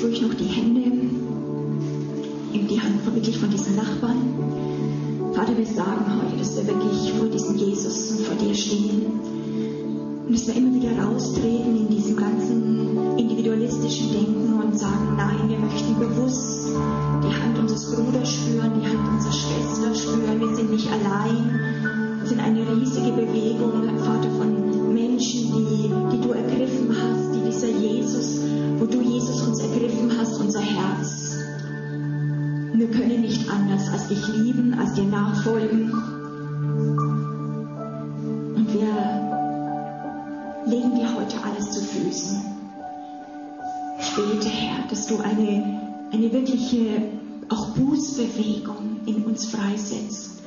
[0.00, 0.80] jetzt ruhig noch die Hände
[2.52, 4.16] in die Hand wirklich von diesen Nachbarn.
[5.34, 9.20] Vater, wir sagen heute, dass wir wirklich vor diesem Jesus und vor dir stehen.
[10.26, 15.58] Und dass wir immer wieder raustreten in diesem ganzen individualistischen Denken und sagen, nein, wir
[15.58, 16.68] möchten bewusst
[17.22, 20.40] die Hand unseres Bruders spüren, die Hand unserer Schwester spüren.
[20.40, 21.60] Wir sind nicht allein.
[22.20, 26.89] Wir sind eine riesige Bewegung, Vater, von Menschen, die, die du ergriffen
[32.90, 35.92] wir können nicht anders als dich lieben, als dir nachfolgen.
[38.56, 38.88] Und wir
[40.66, 42.40] legen dir heute alles zu Füßen.
[44.00, 45.80] Ich bete, Herr, dass du eine,
[46.12, 47.02] eine wirkliche
[47.48, 50.42] auch Bußbewegung in uns freisetzt.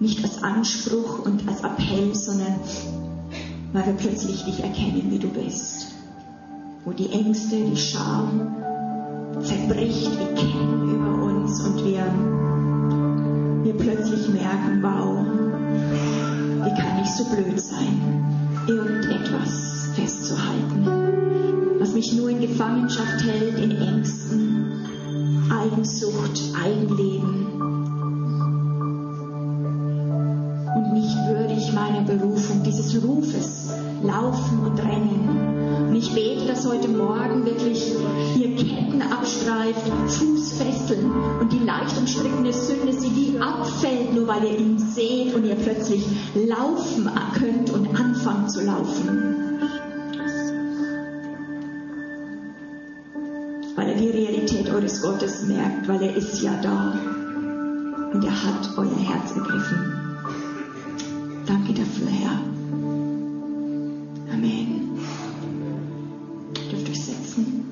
[0.00, 2.58] Nicht als Anspruch und als Appell, sondern
[3.72, 5.88] weil wir plötzlich dich erkennen, wie du bist.
[6.84, 8.63] Wo die Ängste, die Scham
[9.42, 12.04] zerbricht wie Ketten über uns und wir,
[13.64, 15.24] wir plötzlich merken, wow,
[16.64, 20.86] wie kann ich so blöd sein, irgendetwas festzuhalten,
[21.78, 24.86] was mich nur in Gefangenschaft hält, in Ängsten,
[25.50, 27.53] Eigensucht, Eigenleben
[31.74, 33.68] meiner Berufung, dieses Rufes,
[34.02, 35.88] laufen und rennen.
[35.88, 37.92] Und ich bete, dass heute Morgen wirklich
[38.36, 44.58] ihr Ketten abstreift, Fußfesseln und die leicht umstrickene Sünde sie wie abfällt, nur weil ihr
[44.58, 49.58] ihn seht und ihr plötzlich laufen könnt und anfangen zu laufen.
[53.76, 56.94] Weil er die Realität eures Gottes merkt, weil er ist ja da
[58.12, 60.03] und er hat euer Herz ergriffen.
[61.46, 62.42] Danke dafür, Herr.
[64.32, 64.98] Amen.
[66.70, 67.64] Dürft euch setzen.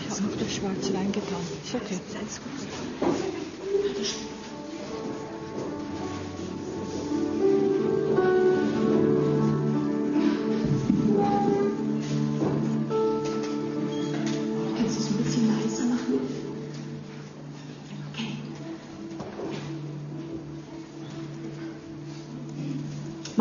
[0.00, 1.40] Ich habe noch das schwarze Wein getan.
[1.64, 1.98] Ist okay.
[2.18, 2.83] Alles gut.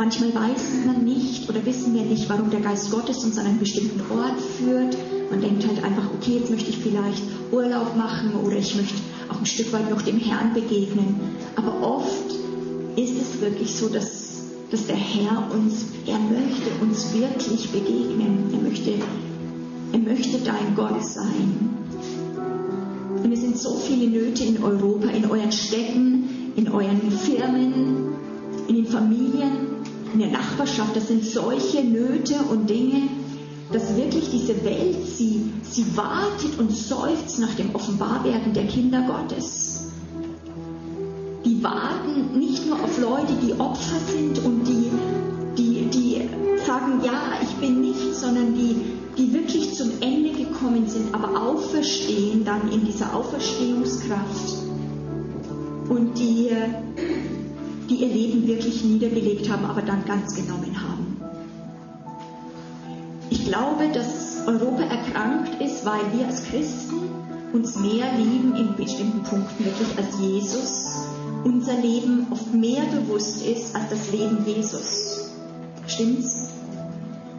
[0.04, 3.60] Manchmal weiß man nicht oder wissen wir nicht, warum der Geist Gottes uns an einen
[3.60, 4.98] bestimmten Ort führt.
[5.32, 8.96] Man denkt halt einfach, okay, jetzt möchte ich vielleicht Urlaub machen oder ich möchte
[9.30, 11.22] auch ein Stück weit noch dem Herrn begegnen.
[11.56, 12.32] Aber oft
[12.98, 18.50] ist es wirklich so, dass, dass der Herr uns, er möchte uns wirklich begegnen.
[18.52, 18.92] Er möchte,
[19.94, 21.70] er möchte dein Gott sein.
[23.24, 28.16] Und es sind so viele Nöte in Europa, in euren Städten, in euren Firmen,
[28.68, 29.73] in den Familien,
[30.14, 30.96] in der Nachbarschaft.
[30.96, 33.10] Das sind solche Nöte und Dinge,
[33.72, 39.92] dass wirklich diese Welt, sie, sie wartet und seufzt nach dem Offenbarwerden der Kinder Gottes.
[41.44, 44.92] Die warten nicht nur auf Leute, die Opfer sind und die,
[45.58, 46.30] die, die
[46.66, 48.76] sagen, ja, ich bin nicht, sondern die,
[49.18, 54.64] die wirklich zum Ende gekommen sind, aber auferstehen dann in dieser Auferstehungskraft
[55.90, 56.50] und die,
[57.90, 61.18] die ihr Leben wirklich niedergelegt haben, aber dann ganz genommen haben.
[63.30, 67.10] Ich glaube, dass Europa erkrankt ist, weil wir als Christen
[67.54, 70.86] uns mehr lieben in bestimmten Punkten wirklich als Jesus,
[71.44, 75.32] unser Leben oft mehr bewusst ist als das Leben Jesus.
[75.88, 76.50] Stimmt's?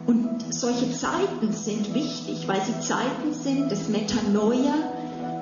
[0.05, 4.73] Und solche Zeiten sind wichtig, weil sie Zeiten sind des Metanoia,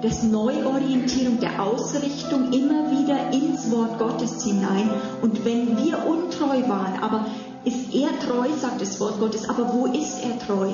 [0.03, 4.89] des Neuorientierung, der Ausrichtung immer wieder ins Wort Gottes hinein.
[5.21, 7.25] Und wenn wir untreu waren, aber
[7.63, 10.69] ist er treu, sagt das Wort Gottes, aber wo ist er treu?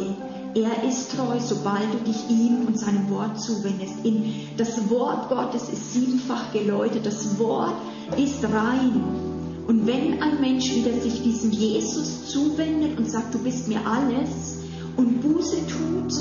[0.55, 3.93] Er ist treu, sobald du dich ihm und seinem Wort zuwendest.
[4.57, 7.75] Das Wort Gottes ist siebenfach geläutet, das Wort
[8.17, 9.03] ist rein.
[9.67, 14.57] Und wenn ein Mensch wieder sich diesem Jesus zuwendet und sagt, du bist mir alles,
[14.97, 16.13] und Buße tut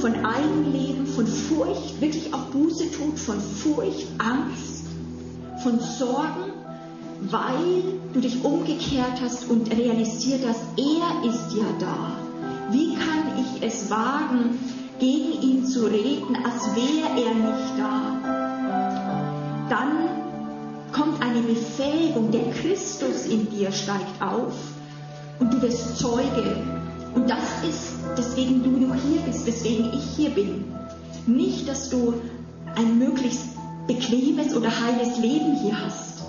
[0.00, 4.84] von Eigenleben, von Furcht, wirklich auch Buße tut von Furcht, Angst,
[5.62, 6.52] von Sorgen,
[7.30, 12.16] weil du dich umgekehrt hast und realisiert hast, er ist ja da.
[12.70, 14.58] Wie kann ich es wagen,
[14.98, 19.04] gegen ihn zu reden, als wäre er nicht da?
[19.68, 19.92] Dann
[20.92, 24.54] kommt eine Befähigung, der Christus in dir steigt auf
[25.40, 26.56] und du wirst Zeuge.
[27.14, 27.38] Und das
[27.68, 30.64] ist, weswegen du noch hier bist, weswegen ich hier bin.
[31.26, 32.14] Nicht, dass du
[32.74, 33.46] ein möglichst
[33.86, 36.22] bequemes oder heiles Leben hier hast,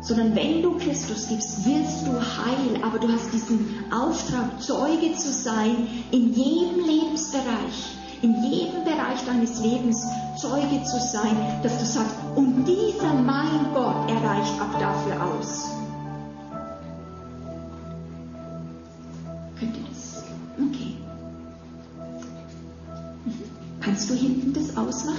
[0.00, 5.32] sondern wenn du Christus gibst, wirst du heil, aber du hast diesen Auftrag, Zeuge zu
[5.32, 10.04] sein in jedem Lebensbereich, in jedem Bereich deines Lebens
[10.40, 15.81] Zeuge zu sein, dass du sagst, und dieser mein Gott, er reicht auch dafür aus.
[24.12, 25.18] Du hinten das ausmachen?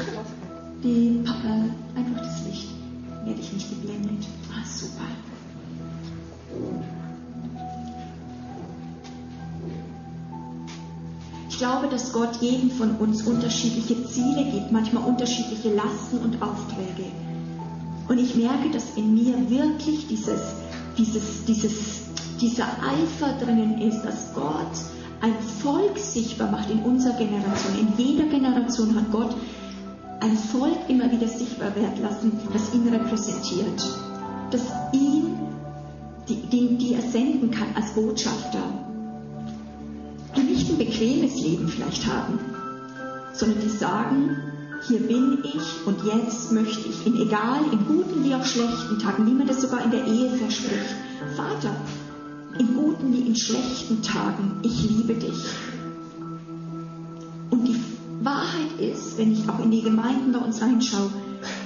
[0.83, 2.69] Die, äh, einfach das Licht.
[3.25, 4.27] Werde ich nicht geblendet.
[4.51, 5.03] Ah, super.
[11.49, 17.09] Ich glaube, dass Gott jedem von uns unterschiedliche Ziele gibt, manchmal unterschiedliche Lasten und Aufträge.
[18.09, 20.41] Und ich merke, dass in mir wirklich dieses,
[20.97, 22.01] dieses, dieses,
[22.41, 24.75] dieser Eifer drinnen ist, dass Gott
[25.23, 27.79] ein Volk sichtbar macht in unserer Generation.
[27.79, 29.33] In jeder Generation hat Gott
[30.19, 33.81] ein Volk immer wieder sichtbar werden lassen, das ihn repräsentiert.
[34.51, 34.61] Das
[34.91, 35.37] ihn,
[36.27, 38.59] die, die, die er senden kann als Botschafter
[40.35, 42.39] die nicht ein bequemes Leben vielleicht haben,
[43.33, 44.37] sondern die sagen,
[44.87, 49.25] hier bin ich und jetzt möchte ich in egal, in guten wie auch schlechten Tagen,
[49.27, 50.95] wie man das sogar in der Ehe verspricht,
[51.35, 51.75] Vater,
[52.59, 55.45] in guten wie in schlechten Tagen, ich liebe dich.
[57.50, 57.79] Und die
[58.21, 61.09] Wahrheit ist, wenn ich auch in die Gemeinden bei uns reinschaue,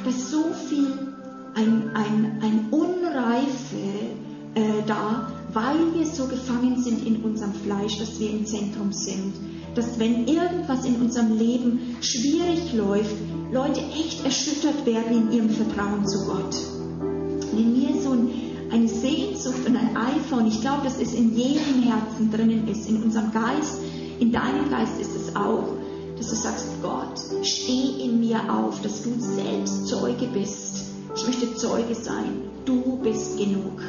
[0.06, 0.88] dass so viel
[1.56, 3.78] ein, ein, ein Unreife
[4.56, 9.34] äh, da weil wir so gefangen sind in unserem Fleisch, dass wir im Zentrum sind.
[9.76, 13.16] Dass wenn irgendwas in unserem Leben schwierig läuft,
[13.52, 16.56] Leute echt erschüttert werden in ihrem Vertrauen zu Gott.
[17.52, 18.30] Und in mir so ein,
[18.72, 19.87] eine Sehnsucht und ein
[20.32, 23.80] Und ich glaube, dass es in jedem Herzen drinnen ist, in unserem Geist,
[24.20, 25.70] in deinem Geist ist es auch,
[26.18, 30.86] dass du sagst, Gott, steh in mir auf, dass du selbst Zeuge bist.
[31.16, 32.42] Ich möchte Zeuge sein.
[32.66, 33.82] Du bist genug.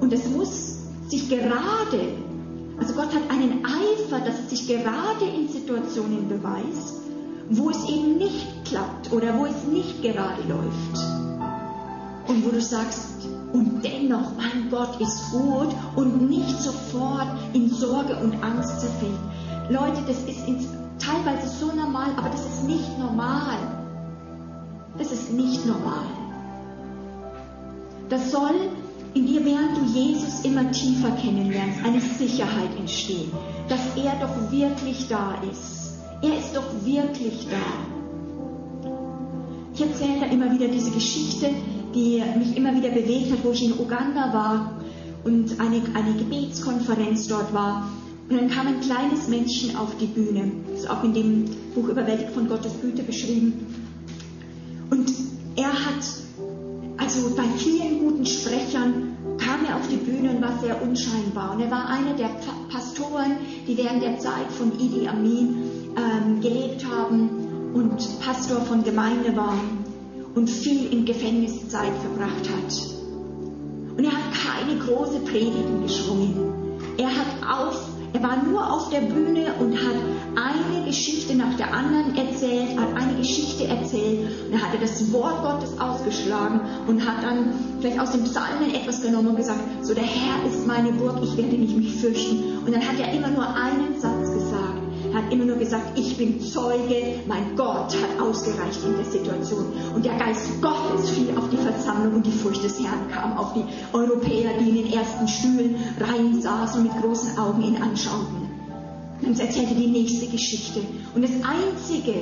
[0.00, 0.78] Und es muss
[1.08, 2.00] sich gerade,
[2.78, 7.02] also Gott hat einen Eifer, dass es sich gerade in Situationen beweist,
[7.50, 12.28] wo es eben nicht klappt oder wo es nicht gerade läuft.
[12.28, 18.16] Und wo du sagst, und dennoch, mein Gott ist gut und nicht sofort in Sorge
[18.16, 19.12] und Angst zerfällt.
[19.68, 20.68] Leute, das ist
[20.98, 23.56] teilweise so normal, aber das ist nicht normal.
[24.98, 26.06] Das ist nicht normal.
[28.08, 28.54] Das soll
[29.14, 33.30] in dir, während du Jesus immer tiefer kennenlernst, eine Sicherheit entstehen,
[33.68, 35.98] dass er doch wirklich da ist.
[36.22, 38.88] Er ist doch wirklich da.
[39.74, 41.50] Ich erzähle da immer wieder diese Geschichte,
[41.94, 44.82] die mich immer wieder bewegt hat, wo ich in Uganda war
[45.24, 47.88] und eine, eine Gebetskonferenz dort war.
[48.28, 50.52] Und dann kam ein kleines Männchen auf die Bühne.
[50.70, 51.44] Das ist auch in dem
[51.74, 53.66] Buch Überwältigt von Gottes Güte beschrieben.
[54.90, 55.12] Und
[55.56, 56.02] er hat
[56.96, 61.54] also bei vielen guten Sprechern kam er auf die Bühne und war sehr unscheinbar.
[61.54, 62.30] Und er war einer der
[62.70, 63.36] Pastoren,
[63.66, 65.56] die während der Zeit von Idi Amin
[65.96, 67.28] ähm, gelebt haben
[67.74, 69.58] und Pastor von Gemeinde war
[70.34, 73.96] und viel in Gefängniszeit verbracht hat.
[73.96, 76.36] Und er hat keine große Predigten geschwungen.
[76.96, 79.96] Er hat auf er war nur auf der Bühne und hat
[80.36, 85.42] eine Geschichte nach der anderen erzählt, hat eine Geschichte erzählt und er hatte das Wort
[85.42, 90.04] Gottes ausgeschlagen und hat dann vielleicht aus dem Psalmen etwas genommen und gesagt, so der
[90.04, 92.58] Herr ist meine Burg, ich werde nicht mich fürchten.
[92.66, 94.51] Und dann hat er immer nur einen Satz gesagt
[95.14, 99.66] hat immer nur gesagt, ich bin Zeuge, mein Gott hat ausgereicht in der Situation.
[99.94, 103.52] Und der Geist Gottes fiel auf die Versammlung und die Furcht des Herrn kam auf
[103.54, 108.48] die Europäer, die in den ersten Stühlen rein saßen und mit großen Augen ihn anschauten.
[109.22, 110.80] Und er erzählte die nächste Geschichte.
[111.14, 112.14] Und das Einzige,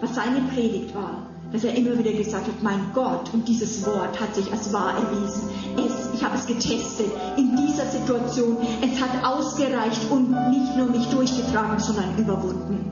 [0.00, 4.20] was seine Predigt war, dass er immer wieder gesagt hat, mein Gott, und dieses Wort
[4.20, 5.48] hat sich als wahr erwiesen.
[5.76, 8.58] Es, ich habe es getestet in dieser Situation.
[8.82, 12.90] Es hat ausgereicht und nicht nur mich durchgetragen, sondern überwunden.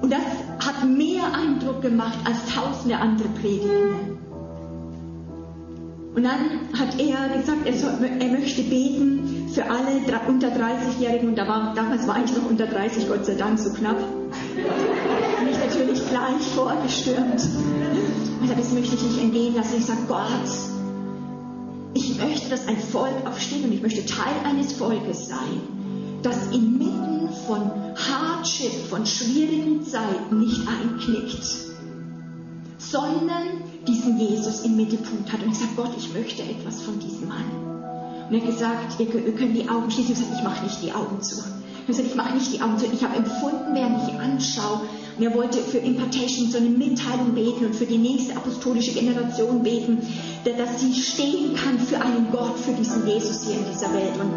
[0.00, 4.18] Und das hat mehr Eindruck gemacht als tausende andere Predigten.
[6.14, 11.30] Und dann hat er gesagt, er, soll, er möchte beten für alle unter 30-Jährigen.
[11.30, 15.48] Und da war, damals war ich noch unter 30, Gott sei Dank, so knapp bin
[15.50, 17.40] ich natürlich gleich vorgestürmt.
[18.40, 19.76] Und das möchte ich nicht entgehen lassen.
[19.78, 20.28] Ich sage, Gott,
[21.94, 25.62] ich möchte, dass ein Volk aufsteht und ich möchte Teil eines Volkes sein,
[26.22, 31.46] das inmitten von Hardship, von schwierigen Zeiten nicht einknickt,
[32.76, 35.42] sondern diesen Jesus im Mittelpunkt hat.
[35.42, 37.75] Und ich sage, Gott, ich möchte etwas von diesem Mann.
[38.28, 40.12] Und er hat gesagt, ihr könnt die Augen schließen.
[40.12, 41.36] Ich sage, ich mache nicht die Augen zu.
[41.88, 42.86] Ich habe ich mache nicht die Augen zu.
[42.92, 44.80] Ich habe empfunden, während ich anschaue.
[45.16, 49.62] Und er wollte für Impartation so eine Mitteilung beten und für die nächste apostolische Generation
[49.62, 49.98] beten,
[50.44, 54.12] dass sie stehen kann für einen Gott, für diesen Jesus hier in dieser Welt.
[54.20, 54.30] Und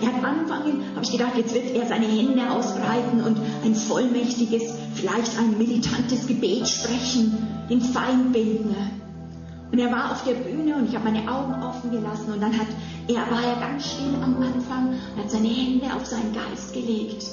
[0.00, 4.62] er hat angefangen, habe ich gedacht, jetzt wird er seine Hände ausbreiten und ein vollmächtiges,
[4.94, 7.36] vielleicht ein militantes Gebet sprechen,
[7.68, 8.97] den Feind binden.
[9.70, 12.56] Und er war auf der Bühne und ich habe meine Augen offen gelassen und dann
[12.58, 12.68] hat
[13.06, 17.24] er, war er ganz still am Anfang und hat seine Hände auf seinen Geist gelegt.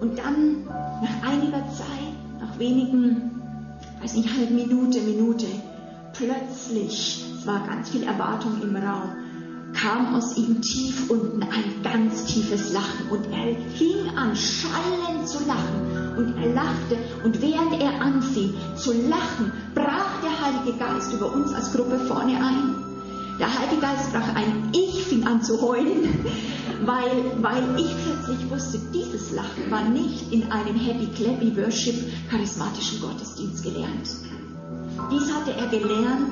[0.00, 3.30] Und dann, nach einiger Zeit, nach wenigen,
[4.00, 5.46] weiß nicht, halbe Minute, Minute,
[6.14, 9.10] plötzlich, es war ganz viel Erwartung im Raum,
[9.74, 15.44] kam aus ihm tief unten ein ganz tiefes Lachen und er fing an, schallend zu
[15.46, 21.32] lachen und er lachte und während er anfing zu lachen, brach der Heilige Geist über
[21.32, 22.74] uns als Gruppe vorne ein.
[23.38, 26.26] Der Heilige Geist brach ein, ich fing an zu heulen,
[26.84, 31.96] weil, weil ich plötzlich wusste, dieses Lachen war nicht in einem Happy Clappy Worship
[32.30, 34.08] charismatischen Gottesdienst gelernt.
[35.10, 36.30] Dies hatte er gelernt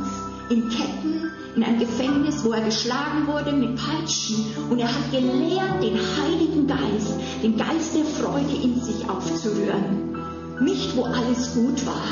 [0.50, 4.44] in Ketten, in einem Gefängnis, wo er geschlagen wurde mit Peitschen.
[4.68, 10.16] Und er hat gelernt, den Heiligen Geist, den Geist der Freude in sich aufzurühren.
[10.60, 12.02] Nicht, wo alles gut war,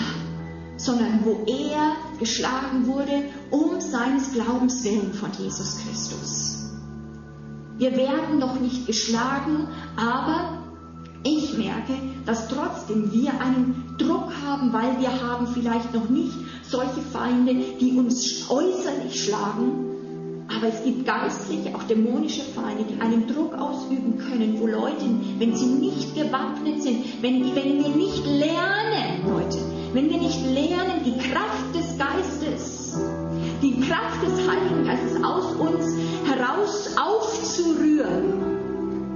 [0.77, 6.55] sondern wo er geschlagen wurde, um seines Glaubens willen von Jesus Christus.
[7.77, 10.63] Wir werden noch nicht geschlagen, aber
[11.25, 17.01] ich merke, dass trotzdem wir einen Druck haben, weil wir haben vielleicht noch nicht solche
[17.13, 19.89] Feinde, die uns äußerlich schlagen,
[20.49, 25.05] aber es gibt geistliche, auch dämonische Feinde, die einen Druck ausüben können, wo Leute,
[25.39, 29.59] wenn sie nicht gewappnet sind, wenn, wenn wir nicht lernen, Leute,
[29.93, 32.99] wenn wir nicht lernen, die Kraft des Geistes,
[33.63, 38.59] die Kraft des Heiligen Geistes aus uns heraus aufzurühren,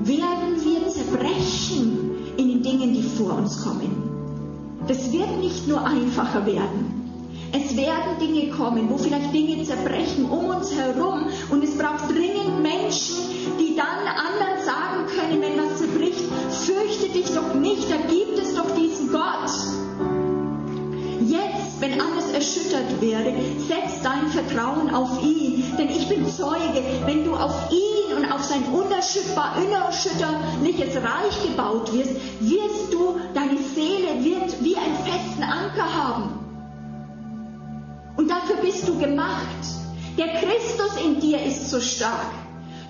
[0.05, 4.12] werden wir zerbrechen in den Dingen, die vor uns kommen.
[4.89, 7.03] Das wird nicht nur einfacher werden.
[7.53, 12.63] Es werden Dinge kommen, wo vielleicht Dinge zerbrechen um uns herum und es braucht dringend
[12.63, 13.17] Menschen,
[13.61, 16.25] die dann anderen sagen können, wenn was zerbricht,
[16.65, 19.52] fürchte dich doch nicht, da gibt es doch diesen Gott.
[22.43, 23.33] Erschüttert wäre,
[23.69, 28.43] setz dein Vertrauen auf ihn, denn ich bin Zeuge, wenn du auf ihn und auf
[28.43, 35.95] sein unerschütterbar, unerschütterliches Reich gebaut wirst, wirst du, deine Seele wird wie einen festen Anker
[35.95, 36.41] haben.
[38.17, 39.39] Und dafür bist du gemacht.
[40.19, 42.27] Der Christus in dir ist so stark.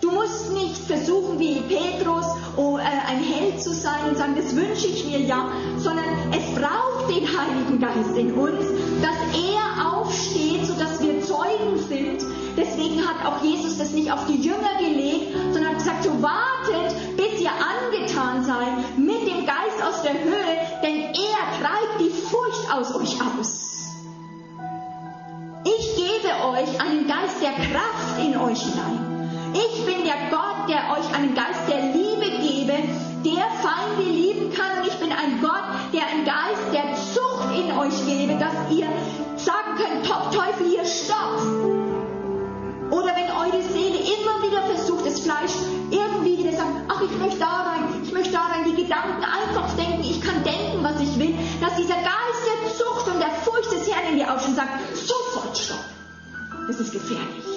[0.01, 4.57] Du musst nicht versuchen, wie Petrus oh, äh, ein Held zu sein und sagen, das
[4.57, 8.67] wünsche ich mir ja, sondern es braucht den Heiligen Geist in uns,
[9.03, 12.25] dass er aufsteht, sodass wir Zeugen sind.
[12.57, 17.17] Deswegen hat auch Jesus das nicht auf die Jünger gelegt, sondern hat gesagt, so wartet,
[17.17, 22.73] bis ihr angetan seid mit dem Geist aus der Höhe, denn er treibt die Furcht
[22.73, 23.73] aus euch aus.
[25.65, 29.13] Ich gebe euch einen Geist der Kraft in euch hinein.
[29.55, 32.73] Ich bin der Gott, der euch einen Geist der Liebe gebe,
[33.25, 34.81] der Feinde lieben kann.
[34.81, 36.97] Und ich bin ein Gott, der einen Geist der
[37.79, 38.89] euch gebe, dass ihr
[39.37, 41.41] sagen könnt, Top Teufel, hier stopp.
[42.91, 45.53] Oder wenn eure Seele immer wieder versucht, das Fleisch
[45.91, 49.75] irgendwie wieder sagt, ach, ich möchte da rein, ich möchte da rein, die Gedanken einfach
[49.77, 53.73] denken, ich kann denken, was ich will, dass dieser Geist der Zucht und der Furcht
[53.73, 55.85] des Herrn in dir aufsteht und sagt, sofort stopp.
[56.67, 57.53] Das ist gefährlich.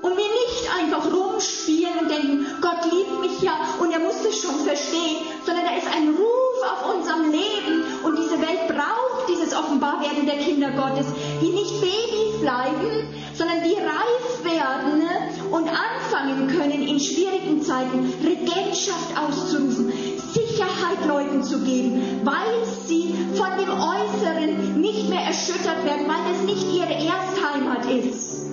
[0.00, 4.40] Und wir nicht einfach rumspielen und denken, Gott liebt mich ja und er muss es
[4.40, 6.14] schon verstehen, sondern da ist ein
[6.58, 11.06] Ruf auf unserem Leben und diese Welt braucht dieses Offenbarwerden der Kinder Gottes,
[11.40, 15.02] die nicht Babys bleiben, sondern die reif werden
[15.50, 19.92] und anfangen können, in schwierigen Zeiten Regentschaft auszurufen,
[20.32, 26.42] Sicherheit Leuten zu geben, weil sie von dem Äußeren nicht mehr erschüttert werden, weil es
[26.42, 28.46] nicht ihre Erstheimat ist.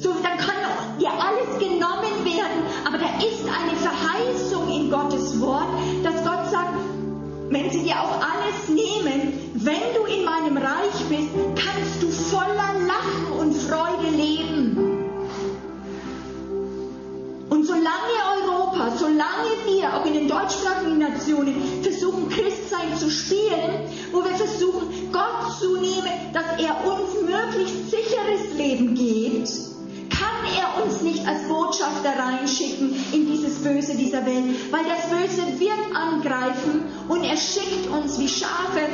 [0.00, 0.54] So, dann kann
[1.00, 2.37] dir alles genommen werden,
[2.86, 5.68] aber da ist eine Verheißung in Gottes Wort,
[6.02, 6.74] dass Gott sagt,
[7.50, 12.74] wenn sie dir auch alles nehmen, wenn du in meinem Reich bist, kannst du voller
[12.86, 14.98] Lachen und Freude leben.
[17.48, 24.22] Und solange Europa, solange wir auch in den deutschsprachigen Nationen versuchen, Christsein zu spielen, wo
[24.22, 29.48] wir versuchen, Gott zu nehmen, dass er uns möglichst sicheres Leben gibt,
[30.56, 35.94] er uns nicht als Botschafter reinschicken in dieses Böse dieser Welt, weil das Böse wird
[35.94, 38.86] angreifen und er schickt uns wie Schafe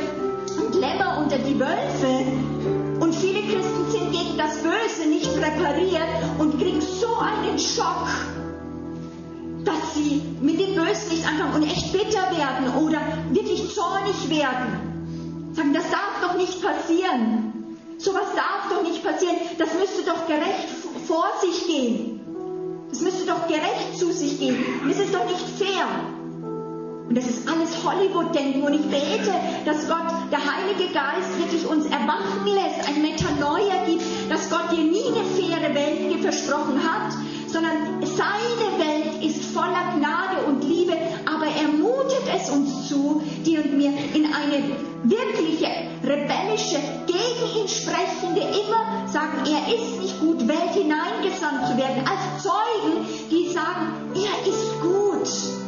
[0.61, 3.01] und Lämmer unter die Wölfe.
[3.01, 6.09] Und viele Christen sind gegen das Böse nicht präpariert
[6.39, 8.09] und kriegen so einen Schock,
[9.65, 15.53] dass sie mit dem Bösen nicht anfangen und echt bitter werden oder wirklich zornig werden.
[15.53, 17.53] Sagen, das darf doch nicht passieren.
[17.99, 19.37] Sowas darf doch nicht passieren.
[19.59, 22.21] Das müsste doch gerecht vor sich gehen.
[22.91, 24.57] Das müsste doch gerecht zu sich gehen.
[24.83, 25.87] Und es ist doch nicht fair.
[27.09, 28.63] Und das ist alles Hollywood-Denken.
[28.63, 29.35] Und ich bete,
[29.65, 34.85] dass Gott, der Heilige Geist, wirklich uns erwachen lässt, ein Metanoia gibt, dass Gott dir
[34.85, 37.13] nie eine faire Welt versprochen hat,
[37.47, 40.97] sondern seine Welt ist voller Gnade und Liebe,
[41.27, 44.65] aber er mutet es uns zu, dir und mir in eine
[45.05, 45.69] wirkliche,
[46.03, 52.43] rebellische, gegen ihn sprechende, immer sagen, er ist nicht gut, Welt hineingesandt zu werden, als
[52.43, 55.65] Zeugen, die sagen, er ist gut.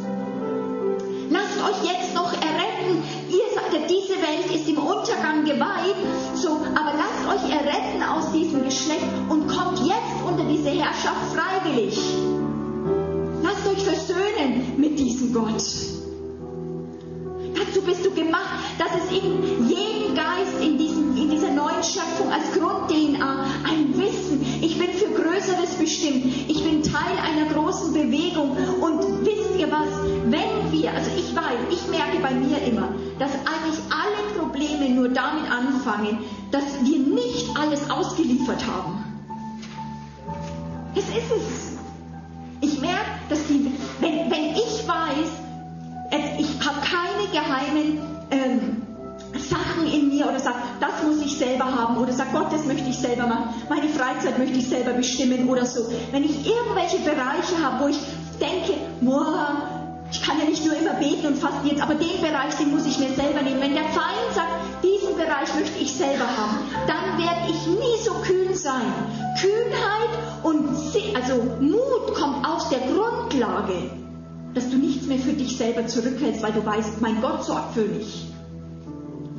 [1.29, 3.03] Lasst euch jetzt noch erretten.
[3.29, 5.95] Ihr sagt diese Welt ist im Untergang geweiht.
[6.35, 11.99] So, aber lasst euch erretten aus diesem Geschlecht und kommt jetzt unter diese Herrschaft freiwillig.
[13.43, 15.96] Lasst euch versöhnen mit diesem Gott.
[17.57, 22.31] Dazu bist du gemacht, dass es in jedem Geist in, diesem, in dieser neuen Schöpfung
[22.31, 28.51] als Grund-DNA ein Wissen, ich bin für Größeres bestimmt, ich bin Teil einer großen Bewegung
[28.81, 29.87] und wisst ihr was,
[30.25, 35.09] wenn wir, also ich weiß, ich merke bei mir immer, dass eigentlich alle Probleme nur
[35.09, 36.19] damit anfangen,
[36.51, 39.03] dass wir nicht alles ausgeliefert haben.
[40.93, 41.77] Das ist es.
[42.61, 45.46] Ich merke, dass die, wenn, wenn ich weiß,
[46.11, 47.99] ich habe keine geheimen
[48.31, 48.81] ähm,
[49.37, 52.89] Sachen in mir oder sage, das muss ich selber haben oder sage, Gott, das möchte
[52.89, 55.81] ich selber machen, meine Freizeit möchte ich selber bestimmen oder so.
[56.11, 57.97] Wenn ich irgendwelche Bereiche habe, wo ich
[58.39, 62.55] denke, boah, ich kann ja nicht nur immer beten und fasten jetzt, aber den Bereich,
[62.57, 63.59] den muss ich mir selber nehmen.
[63.59, 64.47] Wenn der Feind sagt,
[64.83, 68.93] diesen Bereich möchte ich selber haben, dann werde ich nie so kühn sein.
[69.39, 70.69] Kühnheit und
[71.15, 73.91] also Mut kommt aus der Grundlage,
[74.53, 77.85] dass du nichts mehr für dich selber zurückhältst, weil du weißt, mein Gott sorgt für
[77.85, 78.25] mich.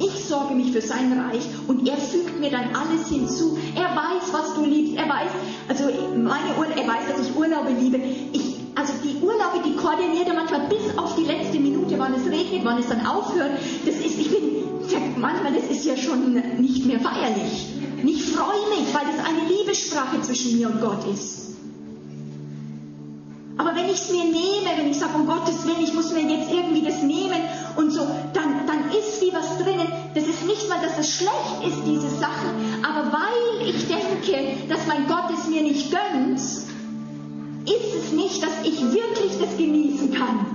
[0.01, 3.59] Ich sorge mich für sein Reich und er fügt mir dann alles hinzu.
[3.75, 4.97] Er weiß, was du liebst.
[4.97, 5.31] Er weiß,
[5.69, 5.85] also
[6.17, 7.99] meine Ur er weiß, dass ich Urlaube liebe.
[8.33, 12.27] Ich also die Urlaube, die koordiniert er manchmal bis auf die letzte Minute, wann es
[12.27, 13.51] regnet, wann es dann aufhört.
[13.85, 17.67] Das ist, ich bin, manchmal, das ist ja schon nicht mehr feierlich.
[18.05, 21.38] Ich freue mich, weil das eine Liebessprache zwischen mir und Gott ist.
[23.59, 26.23] Aber wenn ich es mir nehme, wenn ich sage, um Gottes Willen, ich muss mir
[26.23, 27.43] jetzt irgendwie das nehmen
[27.75, 29.89] und so, dann, dann ist wie was drinnen.
[30.15, 34.87] Das ist nicht mal, dass es schlecht ist, diese Sachen, aber weil ich denke, dass
[34.87, 40.47] mein Gott es mir nicht gönnt, ist es nicht, dass ich wirklich das genießen kann.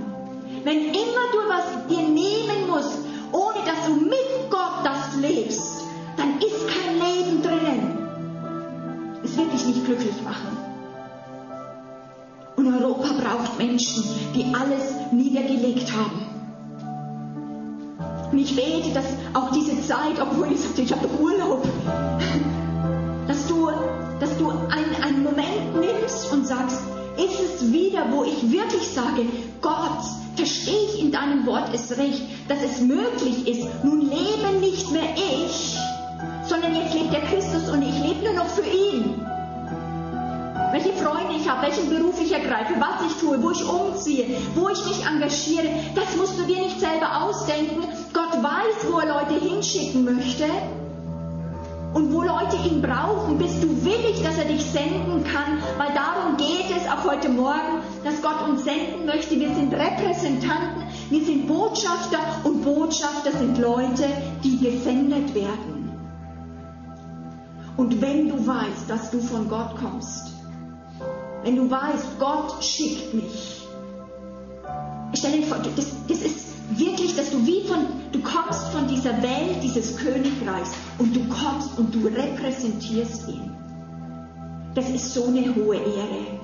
[0.64, 2.98] Wenn immer du was dir nehmen musst,
[3.32, 5.82] ohne dass du mit Gott das lebst,
[6.16, 9.20] dann ist kein Leben drinnen.
[9.22, 10.73] Es wird dich nicht glücklich machen.
[12.56, 16.34] Und Europa braucht Menschen, die alles niedergelegt haben.
[18.30, 21.64] Und ich bete, dass auch diese Zeit, obwohl ich sagte, ich habe Urlaub,
[23.28, 23.68] dass du,
[24.20, 26.80] dass du einen, einen Moment nimmst und sagst,
[27.16, 29.26] ist es wieder, wo ich wirklich sage,
[29.60, 30.02] Gott,
[30.36, 35.14] verstehe ich in deinem Wort es recht, dass es möglich ist, nun lebe nicht mehr
[35.16, 35.76] ich,
[36.48, 39.14] sondern jetzt lebt der Christus und ich lebe nur noch für ihn.
[40.74, 44.68] Welche Freunde ich habe, welchen Beruf ich ergreife, was ich tue, wo ich umziehe, wo
[44.70, 47.84] ich mich engagiere, das musst du dir nicht selber ausdenken.
[48.12, 50.46] Gott weiß, wo er Leute hinschicken möchte
[51.92, 56.36] und wo Leute ihn brauchen, bist du willig, dass er dich senden kann, weil darum
[56.38, 59.38] geht es auch heute Morgen, dass Gott uns senden möchte.
[59.38, 64.08] Wir sind Repräsentanten, wir sind Botschafter und Botschafter sind Leute,
[64.42, 65.92] die gesendet werden.
[67.76, 70.33] Und wenn du weißt, dass du von Gott kommst,
[71.44, 73.60] wenn du weißt, Gott schickt mich,
[75.12, 77.80] stell dir vor, das, das ist wirklich, dass du wie von,
[78.12, 83.50] du kommst von dieser Welt, dieses Königreichs und du kommst und du repräsentierst ihn.
[84.74, 86.40] Das ist so eine hohe Ehre.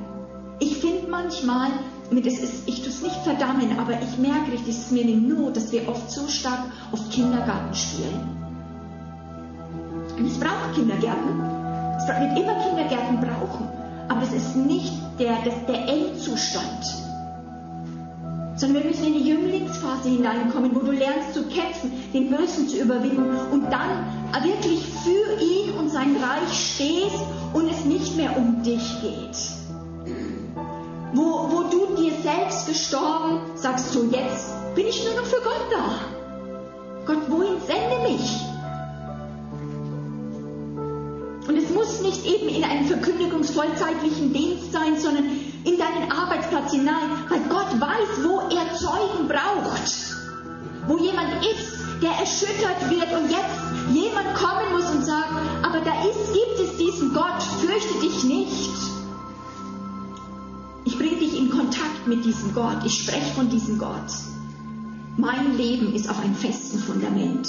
[0.58, 1.70] Ich finde manchmal,
[2.10, 5.16] das ist, ich tue es nicht verdammen, aber ich merke richtig, es ist mir eine
[5.16, 8.36] Not, dass wir oft so stark auf Kindergarten spielen.
[10.18, 11.40] Und es braucht Kindergärten.
[11.96, 13.79] Es wird immer Kindergärten brauchen.
[14.10, 17.00] Aber es ist nicht der, das, der Endzustand
[18.60, 22.76] sondern wir müssen in die Jünglingsphase hineinkommen, wo du lernst zu kämpfen, den Bösen zu
[22.76, 24.04] überwinden und dann
[24.42, 29.36] wirklich für ihn und sein Reich stehst und es nicht mehr um dich geht.
[31.14, 35.66] Wo, wo du dir selbst gestorben sagst, so jetzt bin ich nur noch für Gott
[35.70, 35.94] da.
[37.06, 38.49] Gott, wohin sende mich?
[41.50, 45.24] Und es muss nicht eben in einem verkündigungsvollzeitlichen Dienst sein, sondern
[45.64, 49.90] in deinen Arbeitsplatz hinein, weil Gott weiß, wo er Zeugen braucht.
[50.86, 53.60] wo jemand ist, der erschüttert wird und jetzt
[53.92, 55.32] jemand kommen muss und sagt,
[55.62, 58.70] aber da ist, gibt es diesen Gott, fürchte dich nicht.
[60.84, 64.10] Ich bringe dich in Kontakt mit diesem Gott, ich spreche von diesem Gott.
[65.16, 67.48] Mein Leben ist auf einem festen Fundament.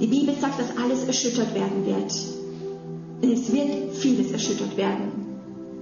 [0.00, 2.12] Die Bibel sagt, dass alles erschüttert werden wird.
[3.22, 5.26] Es wird vieles erschüttert werden.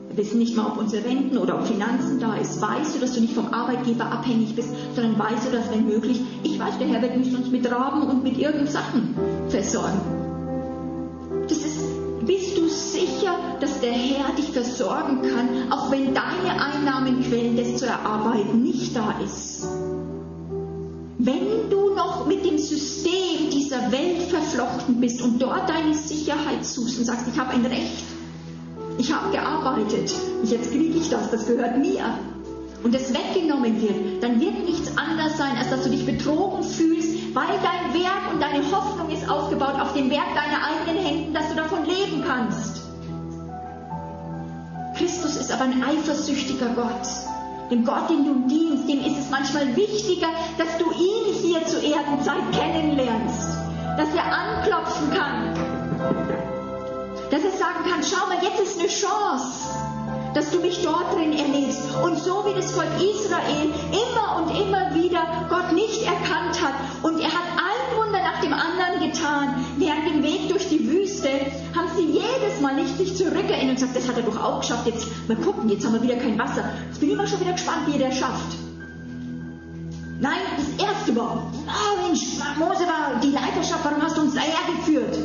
[0.09, 2.61] Wir wissen nicht mal, ob unsere Renten oder ob Finanzen da ist.
[2.61, 6.21] Weißt du, dass du nicht vom Arbeitgeber abhängig bist, sondern weißt du, dass wenn möglich,
[6.45, 9.17] ich weiß, der Herr wird mich sonst mit Raben und mit irgendeinen Sachen
[9.49, 10.01] versorgen.
[11.49, 11.81] Das ist,
[12.25, 17.87] bist du sicher, dass der Herr dich versorgen kann, auch wenn deine Einnahmenquellen, das zu
[17.87, 19.67] erarbeiten, nicht da ist?
[21.25, 26.99] Wenn du noch mit dem System dieser Welt verflochten bist und dort deine Sicherheit suchst
[26.99, 28.05] und sagst, ich habe ein Recht,
[28.99, 32.19] ich habe gearbeitet, jetzt kriege ich das, das gehört mir,
[32.83, 37.35] und es weggenommen wird, dann wird nichts anderes sein, als dass du dich betrogen fühlst,
[37.35, 41.49] weil dein Werk und deine Hoffnung ist aufgebaut auf dem Werk deiner eigenen Händen, dass
[41.49, 42.83] du davon leben kannst.
[44.99, 47.09] Christus ist aber ein eifersüchtiger Gott.
[47.71, 51.83] Dem Gott, den du dienst, dem ist es manchmal wichtiger, dass du ihn hier zur
[51.83, 53.59] Erdenzeit kennenlernst,
[53.97, 55.55] dass er anklopfen kann,
[57.31, 59.65] dass er sagen kann, schau mal, jetzt ist eine Chance,
[60.35, 61.81] dass du mich dort drin erlebst.
[62.03, 67.19] Und so wie das Volk Israel immer und immer wieder Gott nicht erkannt hat und
[67.21, 67.74] er hat ein
[68.15, 71.29] Wunder nach dem anderen getan, während dem Weg durch die Wüste,
[71.75, 74.87] haben sie jedes Mal nicht sich zurückerinnert und gesagt, das hat er doch auch geschafft,
[74.87, 76.65] jetzt mal gucken, jetzt haben wir wieder kein Wasser.
[76.89, 78.57] Jetzt bin ich immer schon wieder gespannt, wie er das schafft.
[80.21, 84.75] Nein, das erste Mal, oh Mensch, Mose war die Leiterschaft, warum hast du uns daher
[84.77, 85.19] geführt?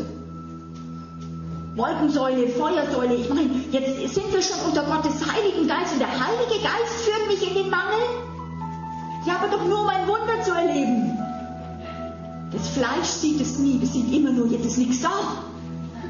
[1.76, 3.16] Wolkensäule, Feuersäule.
[3.16, 7.28] Ich meine, jetzt sind wir schon unter Gottes Heiligen Geist und der Heilige Geist führt
[7.28, 8.02] mich in den Mangel.
[9.26, 11.19] Ja, aber doch nur um ein Wunder zu erleben.
[12.52, 15.12] Das Fleisch sieht es nie, das sieht immer nur, jetzt ist nichts da.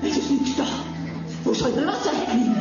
[0.02, 0.64] Es ist nichts da.
[1.44, 2.56] Wo soll das Wasser herkriegen?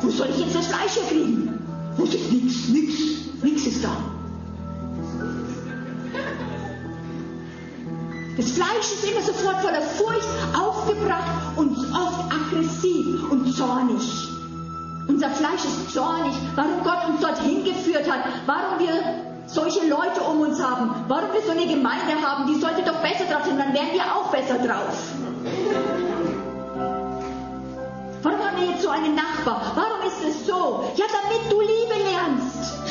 [0.00, 1.58] Wo soll ich jetzt das Fleisch herkriegen?
[1.96, 2.98] Wo ist nichts, nichts,
[3.42, 3.96] nichts ist da.
[8.36, 14.02] Das Fleisch ist immer sofort voller Furcht, aufgebracht und oft aggressiv und zornig.
[15.06, 20.40] Unser Fleisch ist zornig, warum Gott uns dorthin geführt hat, warum wir solche Leute um
[20.40, 23.72] uns haben, warum wir so eine Gemeinde haben, die sollte doch besser drauf sein, dann
[23.72, 24.98] wären wir auch besser drauf.
[28.22, 29.72] Warum haben wir jetzt so einen Nachbar?
[29.74, 30.84] Warum ist es so?
[30.96, 32.84] Ja, damit du Liebe lernst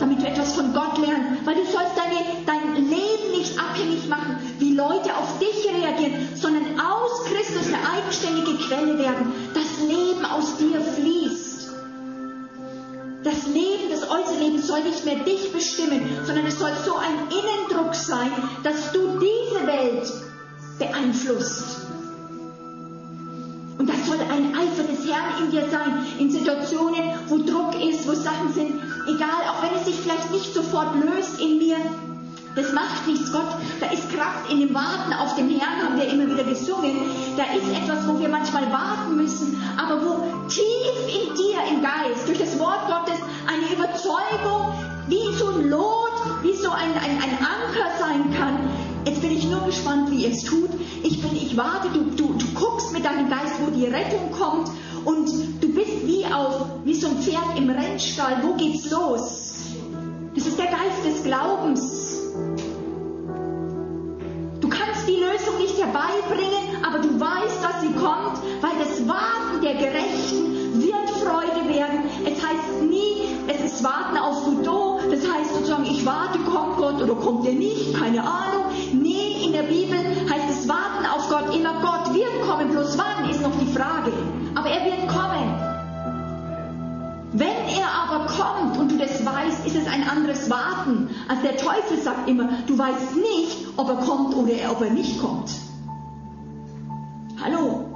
[0.00, 4.38] damit du etwas von Gott lernst, weil du sollst deine, dein Leben nicht abhängig machen,
[4.58, 9.30] wie Leute auf dich reagieren, sondern aus Christus eine eigenständige Quelle werden.
[9.52, 11.29] Das Leben aus dir fließt.
[13.22, 17.28] Das Leben, das äußere Leben soll nicht mehr dich bestimmen, sondern es soll so ein
[17.28, 20.10] Innendruck sein, dass du diese Welt
[20.78, 21.86] beeinflusst.
[23.76, 28.08] Und das soll ein Eifer des Herrn in dir sein, in Situationen, wo Druck ist,
[28.08, 28.72] wo Sachen sind,
[29.06, 31.76] egal, auch wenn es sich vielleicht nicht sofort löst in mir,
[32.54, 33.46] das macht nichts, Gott.
[33.80, 36.96] Da ist Kraft in dem Warten auf den Herrn, haben wir immer wieder gesungen.
[37.36, 40.64] Da ist etwas, wo wir manchmal warten müssen, aber wo tief
[41.06, 44.74] in dir, im Geist, durch das Wort Gottes, eine Überzeugung,
[45.08, 48.58] wie so ein Lot, wie so ein, ein, ein Anker sein kann.
[49.04, 50.70] Jetzt bin ich nur gespannt, wie ihr es tut.
[51.02, 54.70] Ich bin, ich warte, du, du, du guckst mit deinem Geist, wo die Rettung kommt
[55.04, 55.28] und
[55.62, 58.42] du bist wie auf, wie so ein Pferd im Rennstall.
[58.42, 59.54] Wo geht's los?
[60.34, 62.09] Das ist der Geist des Glaubens.
[65.40, 69.74] Kannst die Lösung nicht herbeibringen, aber du weißt, dass sie kommt, weil das Warten der
[69.74, 72.04] Gerechten wird Freude werden.
[72.24, 75.00] Es heißt nie, es ist Warten auf Godot.
[75.10, 78.64] Das heißt sozusagen, ich warte, kommt Gott oder kommt er nicht, keine Ahnung.
[78.92, 83.28] Nee, in der Bibel heißt es Warten auf Gott immer, Gott wird kommen, bloß wann
[83.28, 84.12] ist noch die Frage.
[84.54, 85.49] Aber er wird kommen.
[87.40, 91.08] Wenn er aber kommt und du das weißt, ist es ein anderes Warten.
[91.26, 95.18] Als der Teufel sagt immer, du weißt nicht, ob er kommt oder ob er nicht
[95.18, 95.50] kommt.
[97.42, 97.86] Hallo?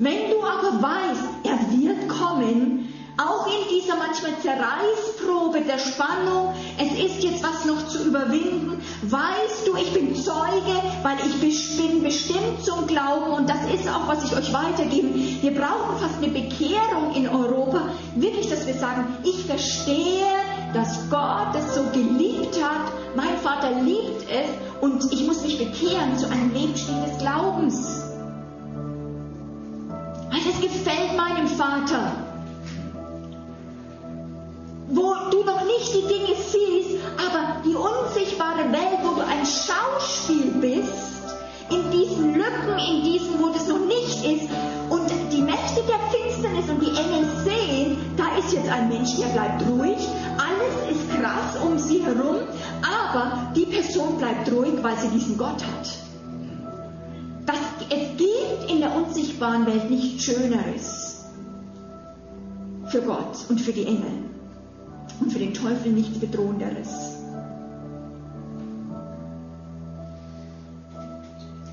[0.00, 2.85] Wenn du aber weißt, er wird kommen,
[3.18, 9.66] auch in dieser manchmal Zerreißprobe der Spannung, es ist jetzt was noch zu überwinden, weißt
[9.66, 14.24] du, ich bin Zeuge, weil ich bin bestimmt zum Glauben und das ist auch, was
[14.24, 15.08] ich euch weitergebe.
[15.40, 20.26] Wir brauchen fast eine Bekehrung in Europa, wirklich, dass wir sagen, ich verstehe,
[20.74, 26.18] dass Gott es so geliebt hat, mein Vater liebt es und ich muss mich bekehren
[26.18, 28.02] zu einem Lebensstil des Glaubens.
[30.28, 32.25] Weil es gefällt meinem Vater
[34.88, 36.86] wo du noch nicht die Dinge siehst,
[37.18, 41.22] Aber die unsichtbare Welt, wo du ein Schauspiel bist,
[41.70, 44.48] in diesen Lücken, in diesen, wo das noch nicht ist,
[44.90, 49.26] und die Mächte der Finsternis und die Engel sehen, da ist jetzt ein Mensch, der
[49.26, 49.98] bleibt ruhig,
[50.36, 52.42] alles ist krass um sie herum,
[52.82, 55.88] aber die Person bleibt ruhig, weil sie diesen Gott hat.
[57.46, 57.56] Das,
[57.88, 61.24] es gibt in der unsichtbaren Welt nichts Schöneres
[62.88, 64.26] für Gott und für die Engel
[65.20, 67.16] und für den Teufel nichts Bedrohenderes.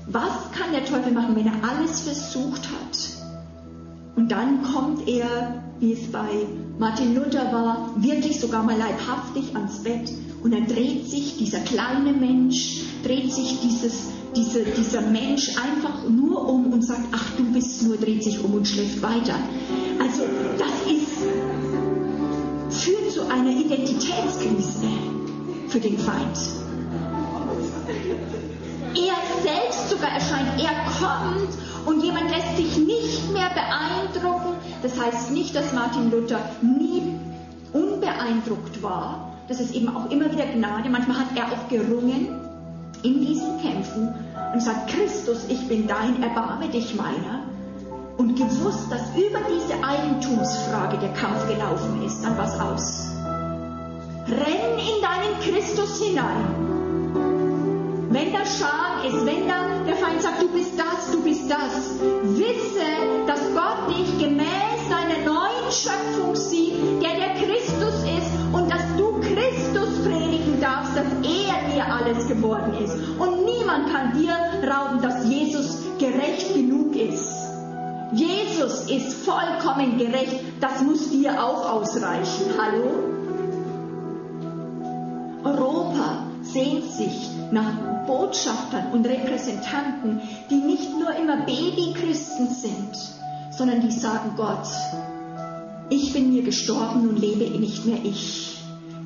[0.06, 3.14] Was kann der Teufel machen, wenn er alles versucht hat?
[4.16, 6.46] Und dann kommt er, wie es bei
[6.78, 12.12] Martin Luther war, wirklich sogar mal leibhaftig ans Bett und dann dreht sich dieser kleine
[12.12, 17.82] Mensch, dreht sich dieses, diese, dieser Mensch einfach nur um und sagt, ach du bist
[17.82, 19.36] nur, dreht sich um und schläft weiter.
[19.98, 20.22] Also
[20.58, 21.18] das ist,
[22.84, 24.88] führt zu einer Identitätskrise
[25.68, 26.36] für den Feind.
[28.96, 31.48] Er selbst sogar erscheint, er kommt
[31.86, 34.56] und jemand lässt sich nicht mehr beeindrucken.
[34.82, 37.02] Das heißt nicht, dass Martin Luther nie
[37.72, 39.32] unbeeindruckt war.
[39.46, 40.88] Das ist eben auch immer wieder Gnade.
[40.90, 42.40] Manchmal hat er auch gerungen
[43.04, 44.12] in diesen Kämpfen
[44.52, 47.43] und sagt, Christus, ich bin dein, erbarme dich meiner.
[48.16, 53.08] Und gewusst, dass über diese Eigentumsfrage der Kampf gelaufen ist, dann was aus.
[54.28, 56.74] Renn in deinen Christus hinein
[58.14, 61.98] wenn da Scham ist, wenn da der Feind sagt, du bist das, du bist das,
[62.38, 62.86] wisse,
[63.26, 69.20] dass Gott dich gemäß seiner neuen Schöpfung sieht, der der Christus ist und dass du
[69.20, 72.94] Christus predigen darfst, dass er dir alles geworden ist.
[73.18, 77.43] Und niemand kann dir rauben, dass Jesus gerecht genug ist.
[78.14, 82.46] Jesus ist vollkommen gerecht, das muss dir auch ausreichen.
[82.56, 83.14] Hallo?
[85.42, 92.96] Europa sehnt sich nach Botschaftern und Repräsentanten, die nicht nur immer Babychristen sind,
[93.50, 94.68] sondern die sagen, Gott,
[95.90, 98.58] ich bin mir gestorben und lebe nicht mehr ich.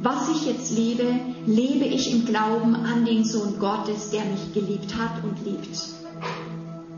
[0.03, 1.05] Was ich jetzt lebe,
[1.47, 5.79] lebe ich im Glauben an den Sohn Gottes, der mich geliebt hat und liebt.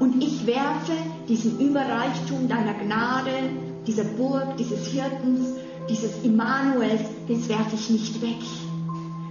[0.00, 0.92] Und ich werfe
[1.28, 3.50] diesen Überreichtum deiner Gnade,
[3.86, 5.58] dieser Burg, dieses Hirtens,
[5.90, 8.38] dieses Immanuels, das werfe ich nicht weg.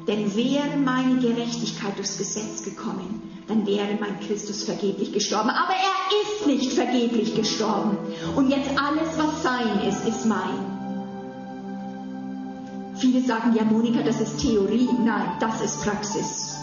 [0.07, 5.49] Denn wäre meine Gerechtigkeit durchs Gesetz gekommen, dann wäre mein Christus vergeblich gestorben.
[5.49, 7.97] Aber er ist nicht vergeblich gestorben.
[8.35, 10.77] Und jetzt alles, was sein ist, ist mein.
[12.95, 14.89] Viele sagen, ja Monika, das ist Theorie.
[15.03, 16.58] Nein, das ist Praxis.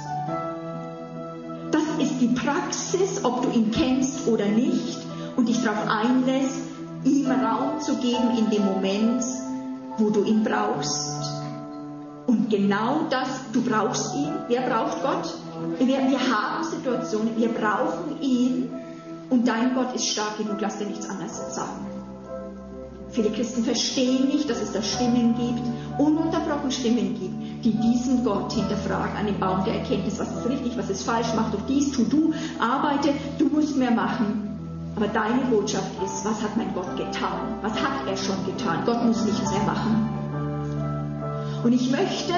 [1.98, 4.98] Ist die Praxis, ob du ihn kennst oder nicht
[5.36, 6.60] und dich darauf einlässt,
[7.04, 9.24] ihm Raum zu geben in dem Moment,
[9.98, 11.30] wo du ihn brauchst.
[12.26, 14.32] Und genau das, du brauchst ihn.
[14.48, 15.34] Wer braucht Gott?
[15.78, 18.68] Wir, wir haben Situationen, wir brauchen ihn.
[19.30, 21.95] Und dein Gott ist stark genug, lass dir nichts anderes sagen.
[23.10, 25.62] Viele Christen verstehen nicht, dass es da Stimmen gibt,
[25.98, 30.76] ununterbrochen Stimmen gibt, die diesen Gott hinterfragen an dem Baum der Erkenntnis, was ist richtig,
[30.76, 34.42] was ist falsch, mach doch dies, tu du, arbeite, du musst mehr machen.
[34.96, 37.58] Aber deine Botschaft ist, was hat mein Gott getan?
[37.60, 38.82] Was hat er schon getan?
[38.86, 40.08] Gott muss nichts mehr machen.
[41.64, 42.32] Und ich möchte,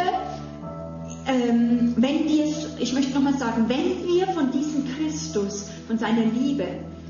[1.26, 2.46] ähm, wenn wir,
[2.78, 6.64] ich möchte nochmal sagen, wenn wir von diesem Christus, von seiner Liebe,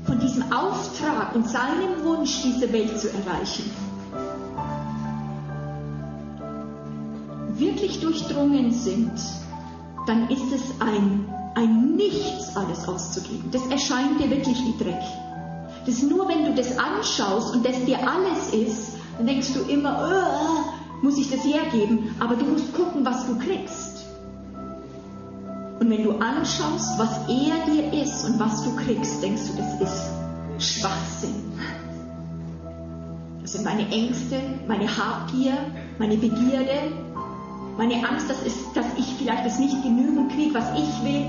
[0.05, 3.69] von diesem Auftrag und seinem Wunsch, diese Welt zu erreichen,
[7.57, 9.11] wirklich durchdrungen sind,
[10.07, 13.49] dann ist es ein, ein Nichts, alles auszugeben.
[13.51, 15.01] Das erscheint dir wirklich wie Dreck.
[15.85, 20.09] Das nur, wenn du das anschaust und das dir alles ist, dann denkst du immer,
[20.09, 24.05] oh, muss ich das hergeben, aber du musst gucken, was du kriegst.
[25.79, 29.89] Und wenn du anschaust, was er dir ist und was du kriegst, denkst du, das
[29.89, 31.53] ist Schwachsinn.
[33.41, 34.35] Das sind meine Ängste,
[34.67, 35.53] meine Habgier,
[35.97, 36.91] meine Begierde,
[37.77, 41.25] meine Angst, dass, es, dass ich vielleicht das nicht genügend kriege, was ich will.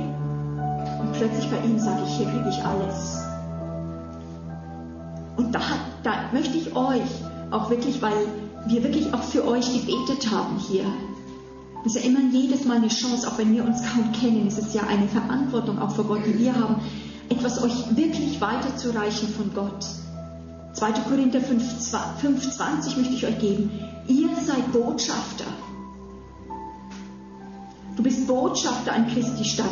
[1.00, 3.22] Und plötzlich bei ihm sage ich, hier kriege ich alles.
[5.36, 5.60] Und da,
[6.02, 7.08] da möchte ich euch
[7.52, 8.26] auch wirklich, weil
[8.66, 10.84] wir wirklich auch für euch gebetet haben hier.
[11.82, 14.46] Das ist ja immer jedes Mal eine Chance, auch wenn wir uns kaum kennen.
[14.46, 16.76] Es ist ja eine Verantwortung auch vor Gott, die wir haben,
[17.30, 19.86] etwas euch wirklich weiterzureichen von Gott.
[20.74, 20.92] 2.
[21.08, 23.70] Korinther 5,20 möchte ich euch geben.
[24.08, 25.46] Ihr seid Botschafter.
[27.96, 29.66] Du bist Botschafter an Christi Stadt.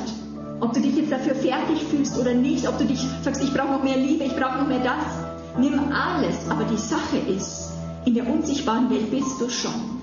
[0.61, 3.73] Ob du dich jetzt dafür fertig fühlst oder nicht, ob du dich sagst, ich brauche
[3.73, 6.37] noch mehr Liebe, ich brauche noch mehr das, nimm alles.
[6.49, 7.71] Aber die Sache ist,
[8.07, 9.98] in der unsichtbaren Welt bist du schon.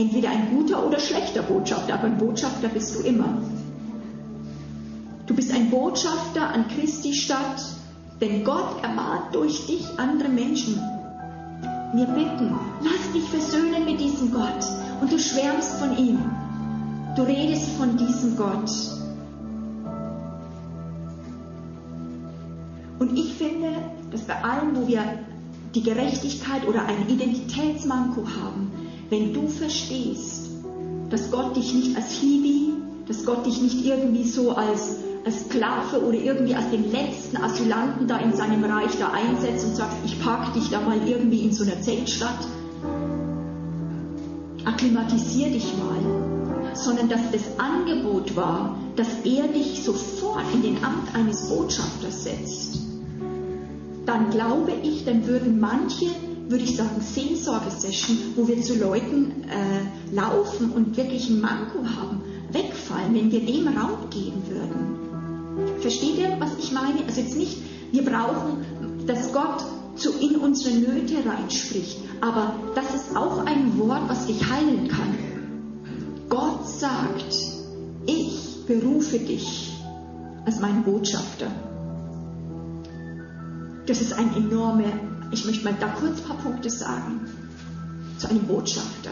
[0.00, 3.42] Entweder ein guter oder schlechter Botschafter, aber ein Botschafter bist du immer.
[5.26, 7.62] Du bist ein Botschafter an Christi Stadt,
[8.20, 10.80] denn Gott ermahnt durch dich andere Menschen.
[11.94, 14.64] Wir bitten, lass dich versöhnen mit diesem Gott
[15.00, 16.18] und du schwärmst von ihm.
[17.16, 18.70] Du redest von diesem Gott.
[22.98, 23.70] Und ich finde,
[24.10, 25.02] dass bei allem, wo wir
[25.74, 28.70] die Gerechtigkeit oder ein Identitätsmanko haben,
[29.10, 30.48] wenn du verstehst,
[31.10, 32.72] dass Gott dich nicht als Hiwi,
[33.08, 38.06] dass Gott dich nicht irgendwie so als, als Sklave oder irgendwie als den letzten Asylanten
[38.06, 41.52] da in seinem Reich da einsetzt und sagt, ich park dich da mal irgendwie in
[41.52, 42.46] so einer Zeltstadt,
[44.64, 51.14] akklimatisier dich mal, sondern dass das Angebot war, dass er dich sofort in den Amt
[51.14, 52.90] eines Botschafters setzt
[54.10, 56.06] dann glaube ich, dann würden manche,
[56.50, 62.22] würde ich sagen, Seelsorgesession, wo wir zu Leuten äh, laufen und wirklich ein Manko haben,
[62.50, 65.80] wegfallen, wenn wir dem Raum geben würden.
[65.80, 67.04] Versteht ihr, was ich meine?
[67.06, 67.58] Also jetzt nicht,
[67.92, 68.64] wir brauchen,
[69.06, 69.64] dass Gott
[69.96, 75.14] zu in unsere Nöte reinspricht, aber das ist auch ein Wort, was dich heilen kann.
[76.28, 77.34] Gott sagt,
[78.06, 79.72] ich berufe dich
[80.44, 81.46] als mein Botschafter.
[83.86, 84.84] Das ist ein enorme,
[85.32, 87.20] ich möchte mal da kurz ein paar Punkte sagen,
[88.18, 89.10] zu einem Botschafter.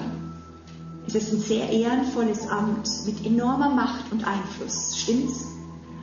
[1.07, 4.97] Es ist ein sehr ehrenvolles Amt mit enormer Macht und Einfluss.
[4.99, 5.47] Stimmt's?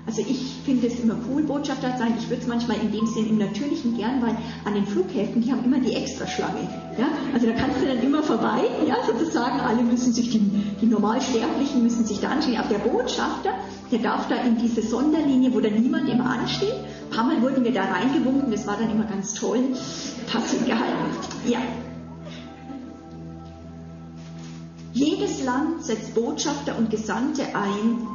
[0.08, 2.14] Also ich finde es immer cool, Botschafter zu sein.
[2.20, 5.52] Ich würde es manchmal in dem Sinn im Natürlichen gern, weil an den Flughäfen, die
[5.52, 6.70] haben immer die Extraschlange.
[6.98, 7.08] Ja?
[7.34, 9.60] Also da kannst du dann immer vorbei, ja, sozusagen.
[9.60, 12.58] Alle müssen sich, die, die Normalsterblichen müssen sich da anstehen.
[12.58, 13.56] Aber der Botschafter,
[13.92, 16.76] der darf da in diese Sonderlinie, wo da niemand immer ansteht.
[17.06, 19.60] Ein paar Mal wurden wir da reingewunken, das war dann immer ganz toll.
[20.32, 21.12] Passiv gehalten.
[21.48, 21.60] Ja.
[24.94, 28.08] Jedes Land setzt Botschafter und Gesandte ein,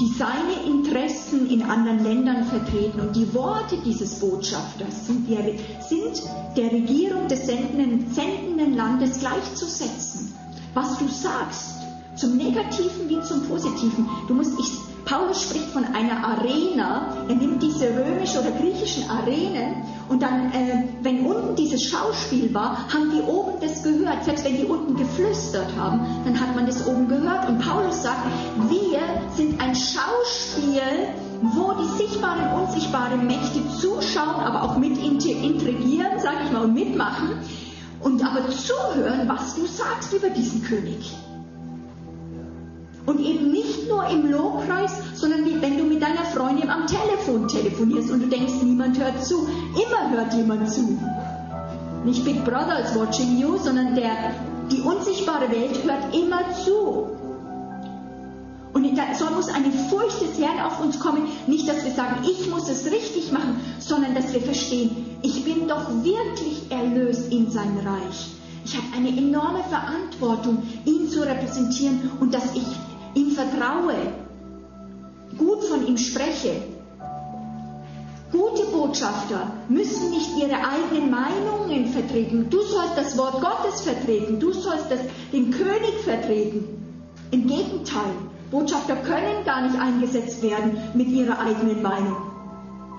[0.00, 3.00] die seine Interessen in anderen Ländern vertreten.
[3.00, 5.44] Und die Worte dieses Botschafters sind der,
[5.88, 6.22] sind
[6.56, 10.34] der Regierung des sendenden, sendenden Landes gleichzusetzen.
[10.74, 11.82] Was du sagst,
[12.16, 14.08] zum Negativen wie zum Positiven.
[14.28, 14.72] Du musst, ich,
[15.04, 17.26] Paulus spricht von einer Arena.
[17.28, 22.86] Er nimmt diese römischen oder griechischen Arenen und dann, äh, wenn unten dieses Schauspiel war,
[22.92, 24.24] haben die oben das gehört.
[24.24, 27.48] Selbst wenn die unten geflüstert haben, dann hat man das oben gehört.
[27.48, 28.26] Und Paulus sagt,
[28.68, 29.00] wir
[29.34, 30.82] sind ein Schauspiel,
[31.40, 36.74] wo die sichtbaren und unsichtbaren Mächte zuschauen, aber auch mit intrigieren, sage ich mal, und
[36.74, 37.30] mitmachen.
[38.00, 41.10] Und aber zuhören, was du sagst über diesen König.
[43.04, 48.10] Und eben nicht nur im Lobpreis, sondern wenn du mit deiner Freundin am Telefon telefonierst
[48.10, 49.48] und du denkst, niemand hört zu.
[49.74, 50.98] Immer hört jemand zu.
[52.04, 54.34] Nicht Big Brother is watching you, sondern der,
[54.70, 57.08] die unsichtbare Welt hört immer zu.
[58.72, 61.24] Und da soll muss eine Furcht des Herrn auf uns kommen.
[61.46, 65.68] Nicht, dass wir sagen, ich muss es richtig machen, sondern dass wir verstehen, ich bin
[65.68, 68.30] doch wirklich erlöst in sein Reich.
[68.64, 72.64] Ich habe eine enorme Verantwortung, ihn zu repräsentieren und dass ich
[73.14, 73.94] ihm vertraue,
[75.38, 76.62] gut von ihm spreche.
[78.32, 82.48] Gute Botschafter müssen nicht ihre eigenen Meinungen vertreten.
[82.48, 84.40] Du sollst das Wort Gottes vertreten.
[84.40, 85.00] Du sollst das,
[85.32, 86.64] den König vertreten.
[87.30, 88.12] Im Gegenteil,
[88.50, 92.16] Botschafter können gar nicht eingesetzt werden mit ihrer eigenen Meinung.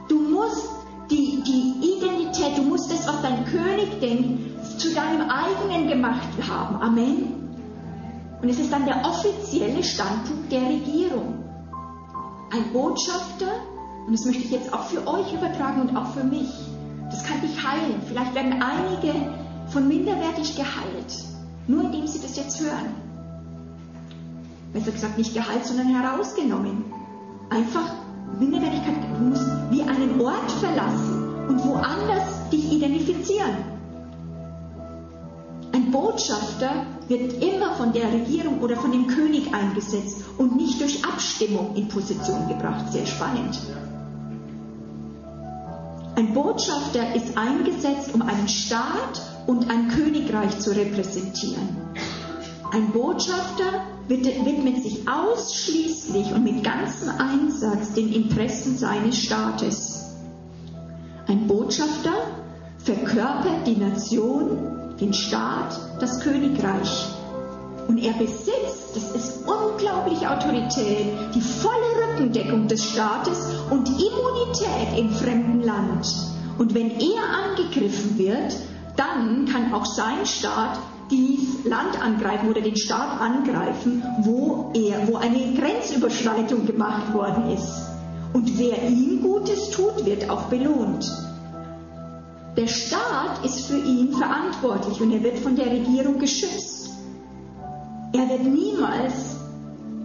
[0.08, 0.70] Du musst
[1.10, 4.40] die, die Identität, du musst das, was dein König denkt,
[4.80, 6.76] zu deinem eigenen gemacht haben.
[6.76, 7.43] Amen.
[8.44, 11.46] Und es ist dann der offizielle Standpunkt der Regierung.
[12.52, 13.48] Ein Botschafter,
[14.06, 16.52] und das möchte ich jetzt auch für euch übertragen und auch für mich,
[17.10, 18.02] das kann dich heilen.
[18.06, 19.14] Vielleicht werden einige
[19.68, 21.24] von minderwertig geheilt,
[21.68, 22.94] nur indem sie das jetzt hören.
[24.74, 26.84] Besser gesagt, nicht geheilt, sondern herausgenommen.
[27.50, 27.94] Einfach
[28.38, 33.56] Minderwertigkeit, du musst wie einen Ort verlassen und woanders dich identifizieren.
[35.72, 41.04] Ein Botschafter wird immer von der Regierung oder von dem König eingesetzt und nicht durch
[41.06, 42.92] Abstimmung in Position gebracht.
[42.92, 43.60] Sehr spannend.
[46.16, 51.78] Ein Botschafter ist eingesetzt, um einen Staat und ein Königreich zu repräsentieren.
[52.72, 60.06] Ein Botschafter widmet sich ausschließlich und mit ganzem Einsatz den Interessen seines Staates.
[61.28, 62.14] Ein Botschafter
[62.80, 67.08] verkörpert die Nation den Staat, das Königreich.
[67.88, 71.74] Und er besitzt, das ist unglaubliche Autorität, die volle
[72.08, 76.08] Rückendeckung des Staates und Immunität im fremden Land.
[76.58, 78.56] Und wenn er angegriffen wird,
[78.96, 80.80] dann kann auch sein Staat
[81.12, 87.90] dies Land angreifen oder den Staat angreifen, wo, er, wo eine Grenzüberschreitung gemacht worden ist.
[88.34, 91.06] Und wer ihm Gutes tut, wird auch belohnt.
[92.56, 96.92] Der Staat ist für ihn verantwortlich und er wird von der Regierung geschützt.
[98.14, 99.38] Er wird niemals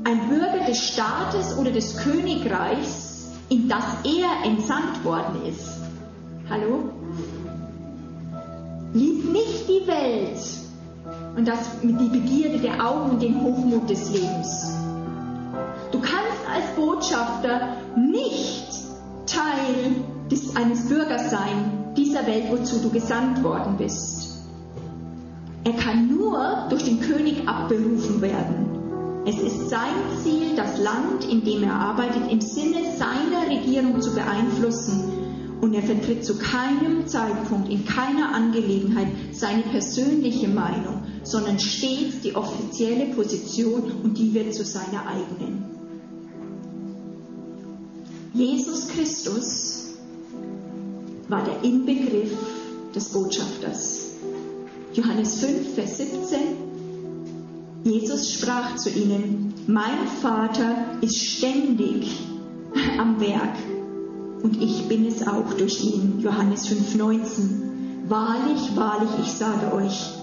[0.04, 5.68] ein Bürger des Staates oder des Königreichs, in das er entsandt worden ist.
[6.48, 6.90] Hallo?
[8.94, 10.40] Lieb nicht die Welt
[11.36, 14.72] und das mit die Begierde der Augen und den Hochmut des Lebens.
[15.92, 18.68] Du kannst als Botschafter nicht
[19.26, 19.96] Teil
[20.30, 24.38] des, eines Bürgers sein dieser Welt, wozu du gesandt worden bist.
[25.64, 28.78] Er kann nur durch den König abberufen werden.
[29.26, 29.92] Es ist sein
[30.22, 35.12] Ziel, das Land, in dem er arbeitet, im Sinne seiner Regierung zu beeinflussen
[35.60, 42.36] und er vertritt zu keinem Zeitpunkt in keiner Angelegenheit seine persönliche Meinung, sondern stets die
[42.36, 45.64] offizielle Position und die wird zu seiner eigenen.
[48.32, 49.78] Jesus Christus
[51.28, 52.32] war der Inbegriff
[52.94, 54.12] des Botschafters.
[54.94, 56.38] Johannes 5, Vers 17.
[57.84, 62.18] Jesus sprach zu ihnen, mein Vater ist ständig
[62.98, 63.56] am Werk
[64.42, 66.20] und ich bin es auch durch ihn.
[66.20, 68.08] Johannes 5,19.
[68.08, 70.14] Wahrlich, wahrlich, ich sage euch,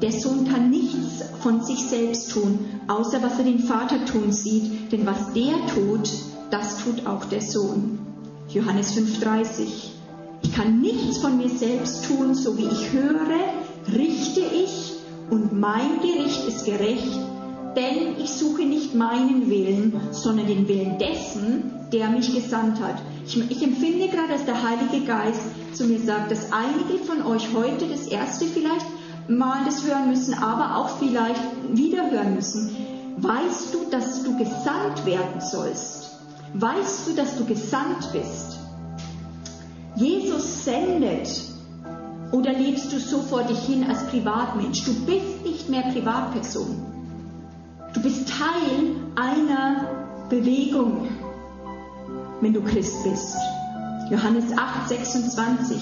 [0.00, 4.92] der Sohn kann nichts von sich selbst tun, außer was er den Vater tun sieht,
[4.92, 6.08] denn was der tut,
[6.50, 7.98] das tut auch der Sohn.
[8.48, 9.97] Johannes 5,30.
[10.48, 13.28] Ich kann nichts von mir selbst tun, so wie ich höre,
[13.92, 14.94] richte ich
[15.28, 17.18] und mein Gericht ist gerecht,
[17.76, 22.96] denn ich suche nicht meinen Willen, sondern den Willen dessen, der mich gesandt hat.
[23.26, 25.40] Ich, ich, empfinde gerade, dass der Heilige Geist
[25.74, 28.86] zu mir sagt, dass einige von euch heute das erste vielleicht
[29.28, 31.42] mal das hören müssen, aber auch vielleicht
[31.74, 32.74] wieder hören müssen.
[33.18, 36.16] Weißt du, dass du gesandt werden sollst?
[36.54, 38.67] Weißt du, dass du gesandt bist?
[39.98, 41.28] Jesus sendet.
[42.30, 44.84] Oder lebst du so vor dich hin als Privatmensch?
[44.84, 46.84] Du bist nicht mehr Privatperson.
[47.94, 49.88] Du bist Teil einer
[50.28, 51.08] Bewegung,
[52.40, 53.34] wenn du Christ bist.
[54.10, 55.76] Johannes 8, 26.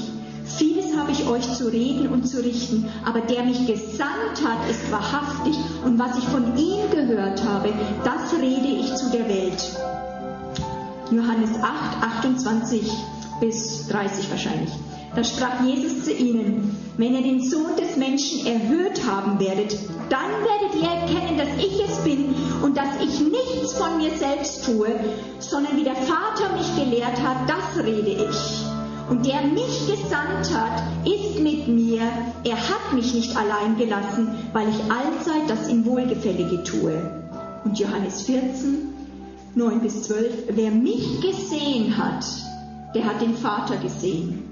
[0.56, 4.90] Vieles habe ich euch zu reden und zu richten, aber der mich gesandt hat, ist
[4.90, 7.70] wahrhaftig und was ich von ihm gehört habe,
[8.04, 9.76] das rede ich zu der Welt.
[11.10, 12.90] Johannes 8, 28
[13.41, 14.70] bis 30 wahrscheinlich.
[15.14, 19.78] Da sprach Jesus zu ihnen, wenn ihr den Sohn des Menschen erhöht haben werdet,
[20.11, 24.66] dann werdet ihr erkennen, dass ich es bin und dass ich nichts von mir selbst
[24.66, 24.89] tue,
[25.39, 28.66] sondern wie der Vater mich gelehrt hat, das rede ich.
[29.09, 32.03] Und der mich gesandt hat, ist mit mir.
[32.45, 36.93] Er hat mich nicht allein gelassen, weil ich allzeit das ihm Wohlgefällige tue.
[37.64, 38.95] Und Johannes 14,
[39.55, 42.24] 9 bis 12, wer mich gesehen hat,
[42.97, 44.42] der hat den Vater gesehen.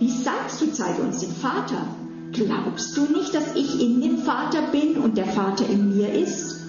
[0.00, 1.86] Wie sagst du, zeige uns den Vater?
[2.32, 6.64] Glaubst du nicht, dass ich in dem Vater bin und der Vater in mir ist?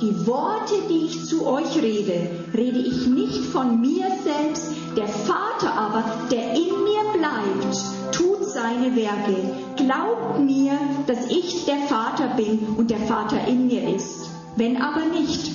[0.00, 5.74] Die Worte, die ich zu euch rede, rede ich nicht von mir selbst, der Vater
[5.74, 6.02] aber,
[6.32, 7.76] der in mir bleibt,
[8.12, 9.36] tut seine Werke.
[9.76, 14.30] Glaubt mir, dass ich der Vater bin und der Vater in mir ist.
[14.56, 15.52] Wenn aber nicht,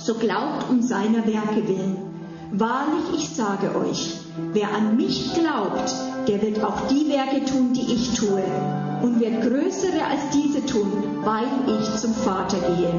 [0.00, 2.07] so glaubt um seiner Werke willen.
[2.50, 4.16] Wahrlich, ich sage euch,
[4.52, 5.94] wer an mich glaubt,
[6.26, 8.42] der wird auch die Werke tun, die ich tue,
[9.02, 10.90] und wird größere als diese tun,
[11.24, 11.46] weil
[11.78, 12.92] ich zum Vater gehe.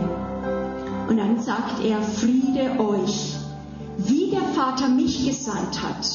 [1.08, 3.36] Und dann sagt er, Friede euch,
[3.98, 6.08] wie der Vater mich gesandt hat.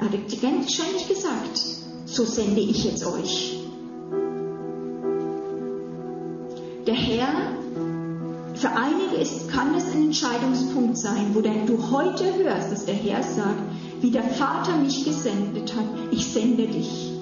[0.00, 1.60] Er hat ständig gesagt,
[2.06, 3.60] so sende ich jetzt euch.
[6.86, 7.28] Der Herr
[8.64, 13.22] für einige ist, kann es ein Entscheidungspunkt sein, wo du heute hörst, dass der Herr
[13.22, 13.60] sagt,
[14.00, 17.12] wie der Vater mich gesendet hat, ich sende dich.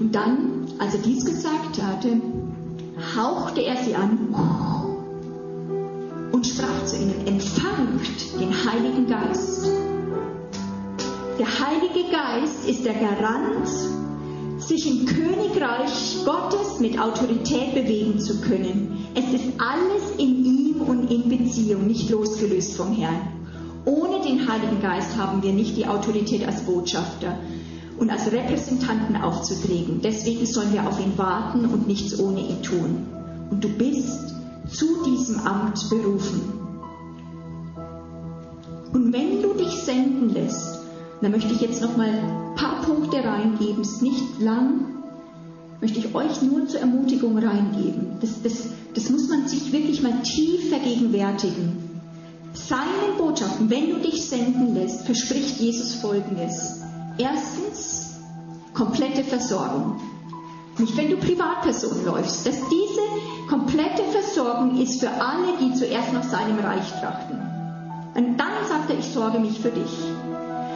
[0.00, 2.22] Und dann, als er dies gesagt hatte,
[3.18, 4.34] hauchte er sie an
[6.32, 9.68] und sprach zu ihnen, empfangt den Heiligen Geist.
[11.38, 13.68] Der Heilige Geist ist der Garant
[14.58, 18.97] sich im Königreich Gottes mit Autorität bewegen zu können.
[19.14, 23.28] Es ist alles in ihm und in Beziehung, nicht losgelöst vom Herrn.
[23.84, 27.38] Ohne den Heiligen Geist haben wir nicht die Autorität als Botschafter
[27.98, 30.00] und als Repräsentanten aufzutreten.
[30.02, 33.06] Deswegen sollen wir auf ihn warten und nichts ohne ihn tun.
[33.50, 34.34] Und du bist
[34.70, 36.40] zu diesem Amt berufen.
[38.92, 40.78] Und wenn du dich senden lässt,
[41.20, 44.97] Da möchte ich jetzt noch mal ein paar Punkte reingeben, es ist nicht lang,
[45.80, 48.18] möchte ich euch nur zur Ermutigung reingeben.
[48.20, 52.00] Das, das, das muss man sich wirklich mal tief vergegenwärtigen.
[52.52, 56.82] Seinen Botschaften, wenn du dich senden lässt, verspricht Jesus Folgendes.
[57.18, 58.16] Erstens,
[58.74, 60.00] komplette Versorgung.
[60.78, 62.46] Nicht, wenn du Privatperson läufst.
[62.46, 67.38] Dass diese komplette Versorgung ist für alle, die zuerst nach seinem Reich trachten.
[68.14, 69.90] Und dann sagt er, ich sorge mich für dich.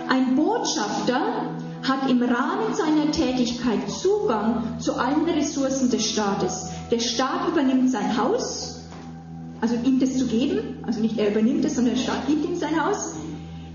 [0.09, 1.52] Ein Botschafter
[1.83, 6.69] hat im Rahmen seiner Tätigkeit Zugang zu allen Ressourcen des Staates.
[6.91, 8.83] Der Staat übernimmt sein Haus,
[9.61, 12.57] also ihm das zu geben, also nicht er übernimmt es, sondern der Staat gibt ihm
[12.57, 13.15] sein Haus.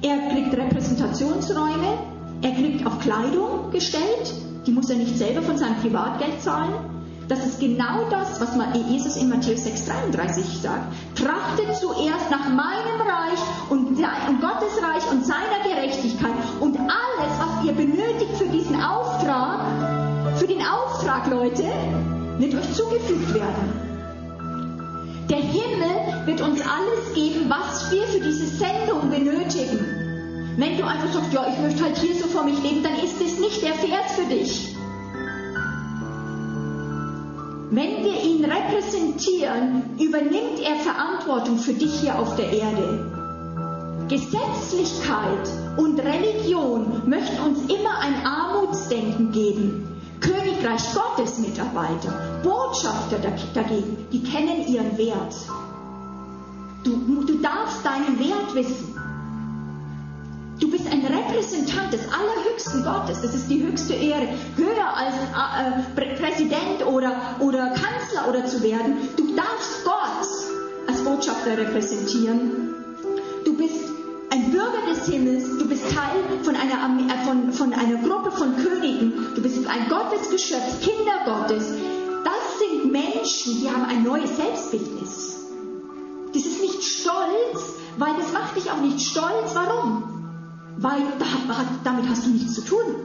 [0.01, 1.97] Er kriegt Repräsentationsräume,
[2.41, 4.34] er kriegt auch Kleidung gestellt,
[4.66, 6.74] die muss er nicht selber von seinem Privatgeld zahlen.
[7.28, 8.55] Das ist genau das, was
[8.89, 10.93] Jesus in Matthäus 6,33 sagt.
[11.16, 13.39] Trachtet zuerst nach meinem Reich
[13.70, 14.66] und, Gottes
[23.28, 23.88] zugefügt werden.
[25.30, 30.55] Der Himmel wird uns alles geben, was wir für diese Sendung benötigen.
[30.57, 33.21] Wenn du einfach sagst, ja, ich möchte halt hier so vor mich leben, dann ist
[33.21, 34.75] es nicht der Vers für dich.
[37.69, 44.07] Wenn wir ihn repräsentieren, übernimmt er Verantwortung für dich hier auf der Erde.
[44.07, 49.86] Gesetzlichkeit und Religion möchten uns immer ein Armutsdenken geben.
[50.20, 53.18] Königreich Gottes Mitarbeiter, Botschafter
[53.53, 55.36] dagegen, die kennen ihren Wert.
[56.84, 58.95] Du, du darfst deinen Wert wissen.
[60.59, 63.22] Du bist ein Repräsentant des allerhöchsten Gottes.
[63.22, 64.28] Das ist die höchste Ehre.
[64.55, 68.97] Höher als äh, äh Präsident oder, oder Kanzler oder zu werden.
[69.18, 70.28] Du darfst Gott
[70.88, 72.74] als Botschafter repräsentieren.
[73.45, 73.86] Du bist
[74.32, 75.43] ein Bürger des Himmels.
[75.59, 79.13] Du bist Teil von einer, äh, von, von einer Gruppe von Königen.
[80.18, 81.65] Ein Gottesgeschöpf, Kinder Gottes.
[82.24, 85.38] Das sind Menschen, die haben ein neues Selbstbildnis.
[86.34, 89.53] Das ist nicht stolz, weil das macht dich auch nicht stolz.
[89.53, 90.18] Warum?
[90.80, 91.01] weil
[91.84, 92.95] damit hast du nichts zu tun.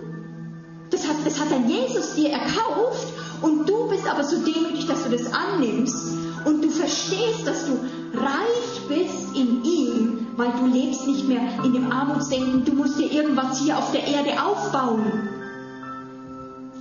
[0.90, 3.06] Das hat, das hat ein Jesus dir erkauft
[3.40, 6.12] und du bist aber so demütig, dass du das annimmst
[6.44, 7.72] und du verstehst, dass du
[8.14, 13.10] reich bist in ihm, weil du lebst nicht mehr in dem Armutsdenken, du musst dir
[13.10, 15.28] irgendwas hier auf der Erde aufbauen.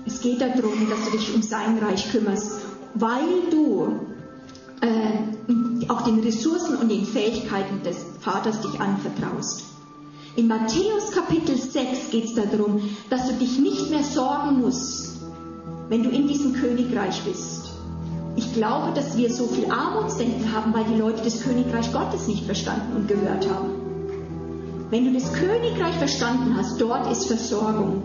[0.05, 2.51] Es geht darum, dass du dich um sein Reich kümmerst,
[2.95, 3.99] weil du
[4.81, 9.63] äh, auch den Ressourcen und den Fähigkeiten des Vaters dich anvertraust.
[10.35, 15.19] In Matthäus Kapitel 6 geht es darum, dass du dich nicht mehr sorgen musst,
[15.89, 17.69] wenn du in diesem Königreich bist.
[18.37, 22.45] Ich glaube, dass wir so viel Armutsdenken haben, weil die Leute das Königreich Gottes nicht
[22.45, 23.71] verstanden und gehört haben.
[24.89, 28.03] Wenn du das Königreich verstanden hast, dort ist Versorgung.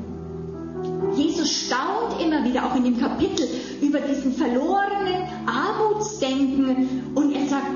[1.15, 3.47] Jesus staunt immer wieder, auch in dem Kapitel,
[3.81, 7.67] über diesen verlorenen Armutsdenken und er sagt,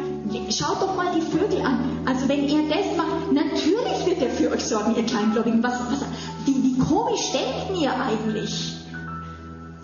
[0.50, 2.02] schaut doch mal die Vögel an.
[2.06, 5.62] Also wenn er das macht, natürlich wird er für euch sorgen, ihr Kleingläubigen.
[5.62, 6.04] Was, was,
[6.46, 8.76] wie, wie komisch denkt ihr eigentlich?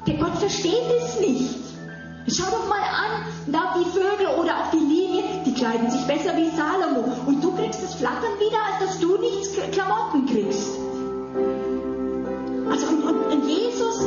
[0.06, 1.56] Der Gott versteht es nicht.
[2.28, 6.36] Schau doch mal an, da die Vögel oder auch die Linie, die kleiden sich besser
[6.36, 7.06] wie Salomo.
[7.26, 9.15] Und du kriegst das Flattern wieder, als dass du
[12.76, 14.02] Also und, und, und Jesus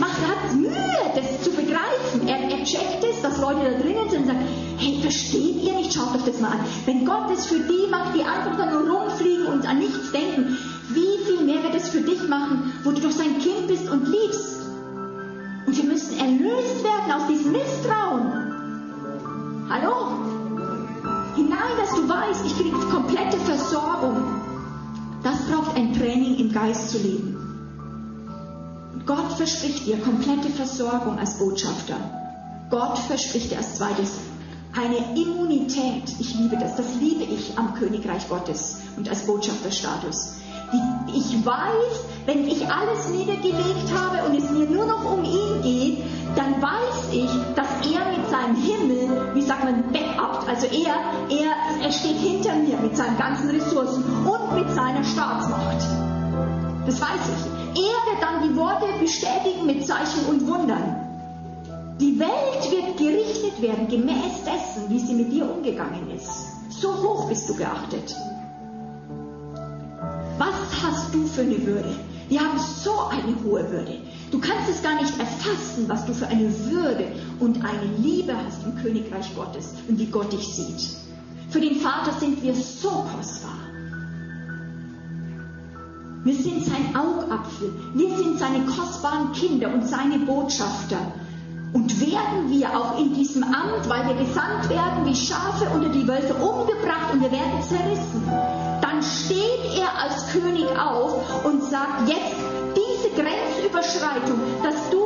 [0.00, 0.72] macht, hat Mühe,
[1.14, 2.26] das zu begreifen.
[2.26, 4.44] Er, er checkt es, dass Leute da drinnen sind und sagen,
[4.78, 5.94] hey, versteht ihr nicht?
[5.94, 6.58] Schaut euch das mal an.
[6.86, 10.58] Wenn Gott es für die macht, die einfach nur rumfliegen und an nichts denken,
[10.90, 14.08] wie viel mehr wird es für dich machen, wo du doch sein Kind bist und
[14.08, 14.62] liebst?
[15.66, 18.50] Und wir müssen erlöst werden aus diesem Misstrauen.
[19.70, 19.94] Hallo?
[21.36, 24.16] Hinein, dass du weißt, ich kriege komplette Versorgung.
[25.22, 27.33] Das braucht ein Training im Geist zu leben.
[29.06, 31.96] Gott verspricht dir komplette Versorgung als Botschafter.
[32.70, 34.12] Gott verspricht dir als zweites
[34.76, 36.04] eine Immunität.
[36.18, 36.76] Ich liebe das.
[36.76, 40.36] Das liebe ich am Königreich Gottes und als Botschafterstatus.
[41.14, 45.98] Ich weiß, wenn ich alles niedergelegt habe und es mir nur noch um ihn geht,
[46.34, 50.48] dann weiß ich, dass er mit seinem Himmel, wie sagt man, backupt.
[50.48, 50.96] Also er,
[51.28, 55.82] er, er steht hinter mir mit seinen ganzen Ressourcen und mit seiner Staatsmacht.
[56.86, 57.63] Das weiß ich.
[57.76, 61.04] Er wird dann die Worte bestätigen mit Zeichen und Wundern.
[62.00, 66.30] Die Welt wird gerichtet werden gemäß dessen, wie sie mit dir umgegangen ist.
[66.70, 68.14] So hoch bist du geachtet.
[70.38, 71.94] Was hast du für eine Würde?
[72.28, 73.98] Wir haben so eine hohe Würde.
[74.30, 77.06] Du kannst es gar nicht erfassen, was du für eine Würde
[77.40, 80.90] und eine Liebe hast im Königreich Gottes und wie Gott dich sieht.
[81.50, 83.63] Für den Vater sind wir so kostbar.
[86.24, 87.70] Wir sind sein Augapfel.
[87.92, 90.96] Wir sind seine kostbaren Kinder und seine Botschafter.
[91.74, 96.08] Und werden wir auch in diesem Amt, weil wir gesandt werden wie Schafe unter die
[96.08, 98.22] Wölfe, umgebracht und wir werden zerrissen,
[98.80, 102.36] dann steht er als König auf und sagt, jetzt
[102.72, 105.02] diese Grenzüberschreitung, dass du,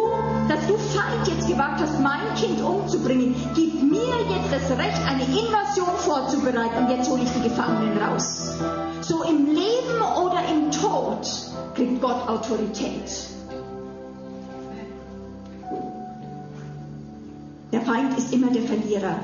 [0.48, 5.24] dass du Feind jetzt gewagt hast, mein Kind umzubringen, gibt mir jetzt das Recht, eine
[5.24, 8.52] Invasion vorzubereiten und jetzt hole ich die Gefangenen raus.
[9.00, 10.02] So im Leben im
[10.80, 11.28] Tod
[11.74, 13.28] kriegt Gott Autorität.
[17.72, 19.16] Der Feind ist immer der Verlierer.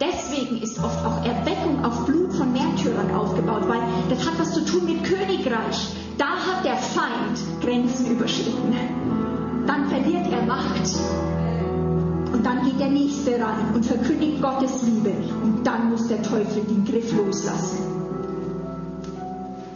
[0.00, 4.64] Deswegen ist oft auch Erweckung auf Blut von Märtyrern aufgebaut, weil das hat was zu
[4.64, 5.94] tun mit Königreich.
[6.18, 8.74] Da hat der Feind Grenzen überschritten.
[9.66, 10.90] Dann verliert er Macht.
[12.32, 15.12] Und dann geht der Nächste rein und verkündigt Gottes Liebe.
[15.42, 17.78] Und dann muss der Teufel den Griff loslassen.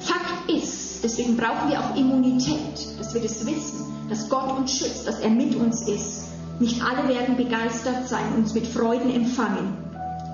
[0.00, 5.07] Fakt ist, deswegen brauchen wir auch Immunität, dass wir das wissen, dass Gott uns schützt,
[5.07, 6.26] dass er mit uns ist
[6.59, 9.76] nicht alle werden begeistert sein, uns mit Freuden empfangen.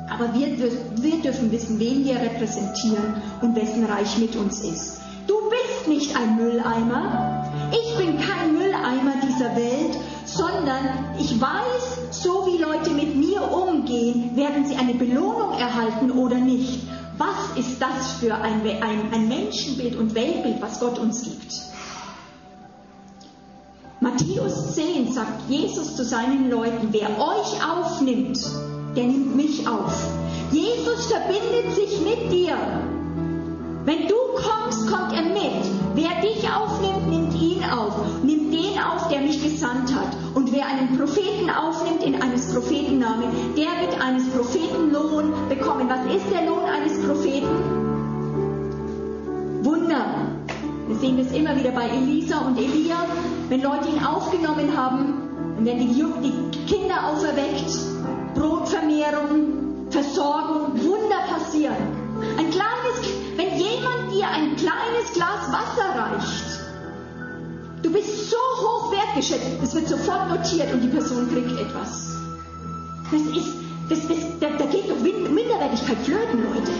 [0.09, 0.57] Aber wir,
[0.97, 5.01] wir dürfen wissen, wen wir repräsentieren und wessen Reich mit uns ist.
[5.27, 7.51] Du bist nicht ein Mülleimer.
[7.73, 14.37] Ich bin kein Mülleimer dieser Welt, sondern ich weiß, so wie Leute mit mir umgehen,
[14.37, 16.81] werden sie eine Belohnung erhalten oder nicht.
[17.19, 21.73] Was ist das für ein, ein, ein Menschenbild und Weltbild, was Gott uns gibt?
[24.01, 28.39] Matthäus 10 sagt Jesus zu seinen Leuten, wer euch aufnimmt,
[28.97, 29.95] der nimmt mich auf.
[30.51, 32.57] Jesus verbindet sich mit dir.
[33.85, 35.65] Wenn du kommst, kommt er mit.
[35.95, 37.95] Wer dich aufnimmt, nimmt ihn auf.
[38.23, 40.16] Nimmt den auf, der mich gesandt hat.
[40.35, 45.89] Und wer einen Propheten aufnimmt in eines Propheten Namen, der wird eines Propheten Lohn bekommen.
[45.89, 47.49] Was ist der Lohn eines Propheten?
[49.62, 50.05] Wunder.
[50.89, 53.07] Wir sehen das immer wieder bei Elisa und Elia,
[53.49, 57.70] wenn Leute ihn aufgenommen haben, dann werden die, Kinder auferweckt,
[58.35, 61.77] Brotvermehrung, Versorgung, Wunder passieren.
[62.39, 65.91] Ein kleines, wenn jemand dir ein kleines Glas Wasser
[67.93, 72.16] du bist so hoch wertgeschätzt, es wird sofort notiert und die Person kriegt etwas.
[73.11, 73.55] Das ist,
[73.88, 76.72] das, das, da, da geht doch Minderwertigkeit flöten, Leute.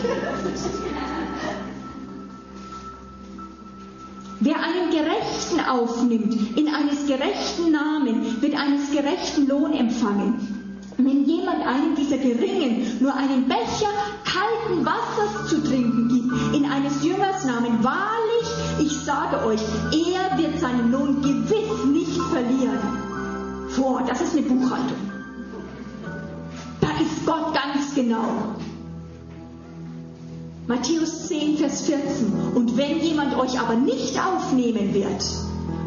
[4.41, 10.81] Wer einen Gerechten aufnimmt, in eines gerechten Namen, wird eines gerechten Lohn empfangen.
[10.97, 13.91] Wenn jemand einem dieser Geringen nur einen Becher
[14.25, 18.32] kalten Wassers zu trinken gibt, in eines Jüngers Namen, wahrlich,
[18.81, 19.61] ich sage euch,
[19.93, 22.79] er wird seinen Lohn gewiss nicht verlieren.
[23.71, 24.97] Vor, das ist eine Buchhaltung.
[26.81, 28.55] Da ist Gott ganz genau.
[30.67, 32.33] Matthäus 10, Vers 14.
[32.55, 35.23] Und wenn jemand euch aber nicht aufnehmen wird,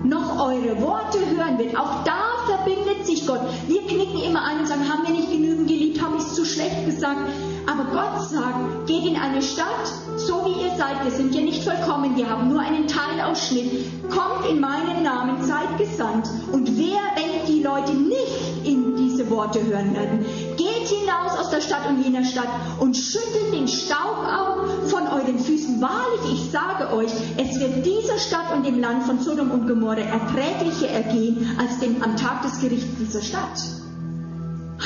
[0.03, 3.41] noch eure Worte hören wird, auch da verbindet sich Gott.
[3.67, 6.45] Wir knicken immer ein und sagen, haben wir nicht genügend geliebt, habe ich es zu
[6.45, 7.21] schlecht gesagt.
[7.65, 9.93] Aber Gott sagt, geht in eine Stadt,
[10.25, 14.49] so wie ihr seid, wir sind ja nicht vollkommen, wir haben nur einen Teilausschnitt, kommt
[14.49, 16.27] in meinen Namen, seid gesandt.
[16.51, 20.25] Und wer, wenn die Leute nicht in diese Worte hören werden,
[20.57, 22.49] geht hinaus aus der Stadt und jener Stadt
[22.79, 25.81] und schüttelt den Staub auf von euren Füßen.
[25.81, 29.99] Wahrlich, ich sage euch, es wird dieser Stadt und dem Land von Sodom und Gomorra
[29.99, 33.61] erträglicher ergehen als dem am Tag des Gerichts dieser Stadt.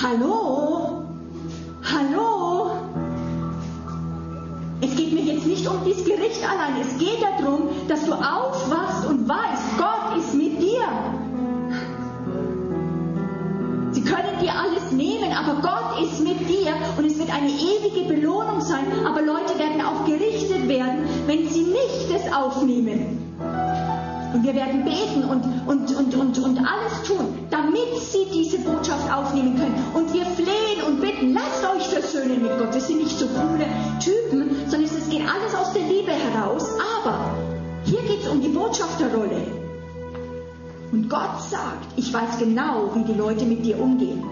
[0.01, 1.03] Hallo?
[1.83, 3.08] Hallo?
[4.81, 6.79] Es geht mir jetzt nicht um dieses Gericht allein.
[6.79, 10.87] Es geht darum, dass du aufwachst und weißt, Gott ist mit dir.
[13.91, 18.07] Sie können dir alles nehmen, aber Gott ist mit dir und es wird eine ewige
[18.07, 18.85] Belohnung sein.
[19.05, 23.17] Aber Leute werden auch gerichtet werden, wenn sie nicht das aufnehmen.
[24.33, 29.11] Und wir werden beten und, und, und, und, und alles tun, damit sie diese Botschaft
[29.11, 29.75] aufnehmen können.
[29.95, 32.73] Und wir flehen und bitten, lasst euch versöhnen mit Gott.
[32.73, 33.65] Wir sind nicht so coole
[33.99, 34.38] Typen,
[36.19, 36.65] heraus.
[37.03, 37.33] Aber
[37.85, 39.59] hier geht es um die Botschafterrolle.
[40.91, 44.23] Und Gott sagt, ich weiß genau, wie die Leute mit dir umgehen.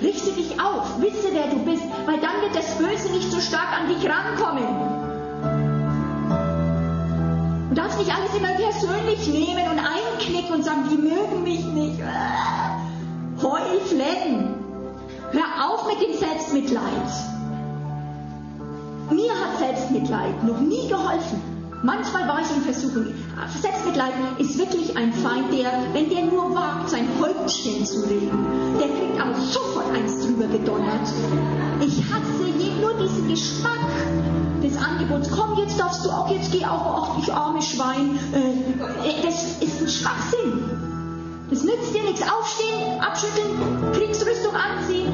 [0.00, 3.68] Richte dich auf, wisse, wer du bist, weil dann wird das Böse nicht so stark
[3.80, 4.94] an dich rankommen.
[7.70, 12.00] Du darfst nicht alles immer persönlich nehmen und einknicken und sagen, die mögen mich nicht.
[13.42, 14.54] Heulflennen.
[15.32, 17.10] Hör auf mit dem Selbstmitleid.
[19.14, 21.40] Mir hat Selbstmitleid noch nie geholfen.
[21.82, 23.06] Manchmal war ich in Versuchung.
[23.60, 28.46] Selbstmitleid ist wirklich ein Feind, der, wenn der nur wagt, sein aufstehen zu reden.
[28.80, 31.08] Der kriegt aber sofort eins drüber gedonnert.
[31.80, 32.34] Ich hasse
[32.80, 33.88] nur diesen Geschmack
[34.62, 35.30] des Angebots.
[35.30, 38.18] Komm, jetzt darfst du auch, jetzt geh auch, ach, ich arme Schwein.
[38.32, 40.64] Äh, das ist ein Schwachsinn.
[41.50, 42.22] Es nützt dir nichts.
[42.22, 45.12] Aufstehen, abschütteln, Kriegsrüstung anziehen,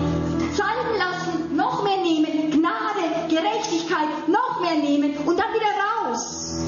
[0.55, 6.65] salben lassen, noch mehr nehmen, Gnade, Gerechtigkeit, noch mehr nehmen und dann wieder raus.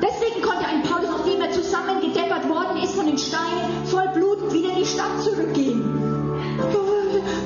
[0.00, 4.70] Deswegen konnte ein Paulus, nachdem er zusammengedeppert worden ist von den Steinen, voll blutend wieder
[4.70, 5.84] in die Stadt zurückgehen.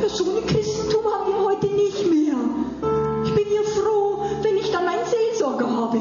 [0.06, 2.36] So ein Christentum haben wir heute nicht mehr.
[3.24, 6.00] Ich bin ja froh, wenn ich dann meinen Seelsorger habe,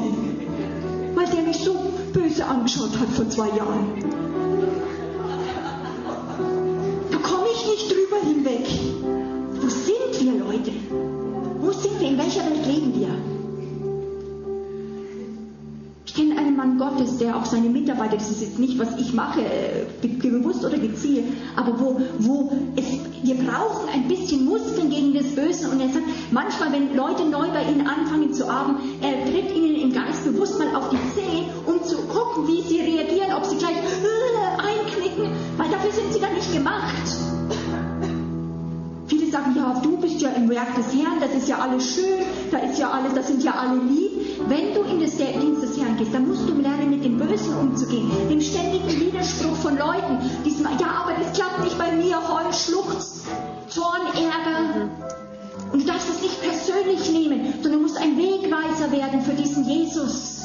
[1.14, 1.74] weil der mich so
[2.12, 4.07] böse angeschaut hat vor zwei Jahren.
[18.08, 21.24] Mitarbeiter, das ist jetzt nicht, was ich mache, äh, bewusst oder gezielt,
[21.56, 22.84] aber wo, wo es,
[23.22, 25.68] wir brauchen ein bisschen Muskeln gegen das Böse.
[25.70, 29.76] Und er sagt, manchmal, wenn Leute neu bei ihnen anfangen zu arbeiten, er tritt ihnen
[29.76, 33.56] im Geist bewusst mal auf die Zehen, um zu gucken, wie sie reagieren, ob sie
[33.56, 37.08] gleich äh, einknicken, weil dafür sind sie dann nicht gemacht.
[39.06, 42.20] Viele sagen, ja, du bist ja im Werk des Herrn, das ist ja alles schön,
[42.50, 44.10] da ist ja alles, das sind ja alle lieb.
[44.48, 48.10] Wenn du in das des Herrn gehst, dann musst du lernen, mit dem Bösen umzugehen,
[48.30, 53.24] dem ständigen Widerspruch von Leuten, diesem, ja, aber das klappt nicht bei mir, Heul, Schluchz,
[53.68, 54.88] Zorn, Ärger.
[55.72, 60.42] Und du darfst es nicht persönlich nehmen, sondern musst ein Wegweiser werden für diesen Jesus.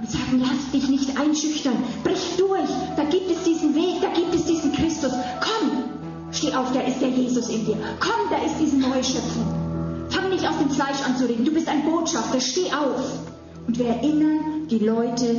[0.00, 4.34] Und sagen, lass dich nicht einschüchtern, brich durch, da gibt es diesen Weg, da gibt
[4.34, 5.12] es diesen Christus.
[5.40, 5.84] Komm,
[6.32, 7.76] steh auf, da ist der Jesus in dir.
[8.00, 9.46] Komm, da ist diese neue Schöpfung.
[10.08, 13.02] Fang nicht aus dem Fleisch an zu reden, du bist ein Botschafter, steh auf.
[13.66, 15.36] Und wir erinnern die Leute,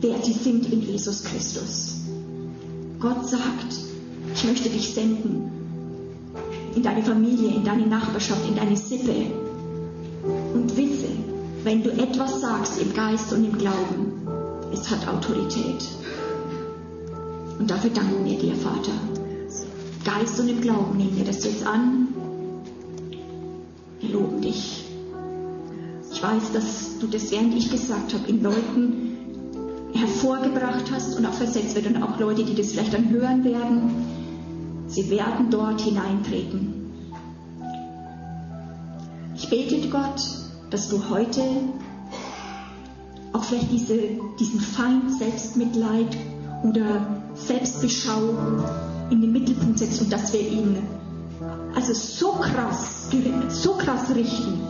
[0.00, 1.96] wer sie sind in Jesus Christus.
[3.00, 3.74] Gott sagt,
[4.34, 5.50] ich möchte dich senden
[6.74, 9.14] in deine Familie, in deine Nachbarschaft, in deine Sippe.
[10.54, 11.08] Und wisse,
[11.64, 14.12] wenn du etwas sagst im Geist und im Glauben,
[14.72, 15.82] es hat Autorität.
[17.58, 18.92] Und dafür danken wir dir, Vater.
[20.04, 22.08] Geist und im Glauben nehmen wir das jetzt an.
[24.00, 24.87] Wir loben dich.
[26.18, 29.18] Ich weiß, dass du das, während ich gesagt habe, in Leuten
[29.92, 34.84] hervorgebracht hast und auch versetzt wird und auch Leute, die das vielleicht dann hören werden,
[34.88, 36.90] sie werden dort hineintreten.
[39.36, 40.20] Ich bete Gott,
[40.70, 41.40] dass du heute
[43.32, 43.98] auch vielleicht diese,
[44.40, 46.16] diesen Feind Selbstmitleid
[46.64, 48.34] oder Selbstbeschau
[49.10, 50.78] in den Mittelpunkt setzt und dass wir ihn
[51.76, 53.08] also so krass,
[53.50, 54.67] so krass richten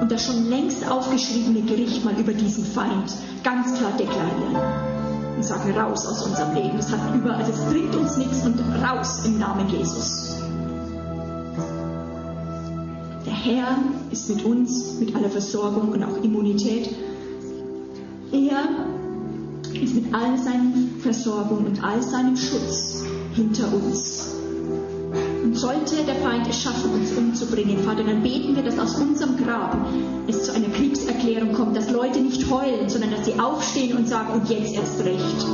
[0.00, 3.12] und das schon längst aufgeschriebene Gericht mal über diesen Feind
[3.42, 4.56] ganz klar deklarieren
[5.36, 6.76] und sagen, raus aus unserem Leben.
[6.76, 10.36] Das hat über, also es bringt uns nichts und raus im Namen Jesus.
[13.24, 13.78] Der Herr
[14.10, 16.94] ist mit uns, mit aller Versorgung und auch Immunität.
[18.32, 18.62] Er
[19.74, 24.37] ist mit all seinen Versorgung und all seinem Schutz hinter uns.
[25.42, 29.36] Und sollte der Feind es schaffen, uns umzubringen, Vater, dann beten wir, dass aus unserem
[29.36, 29.76] Grab
[30.26, 34.32] es zu einer Kriegserklärung kommt, dass Leute nicht heulen, sondern dass sie aufstehen und sagen,
[34.32, 35.46] und jetzt erst recht.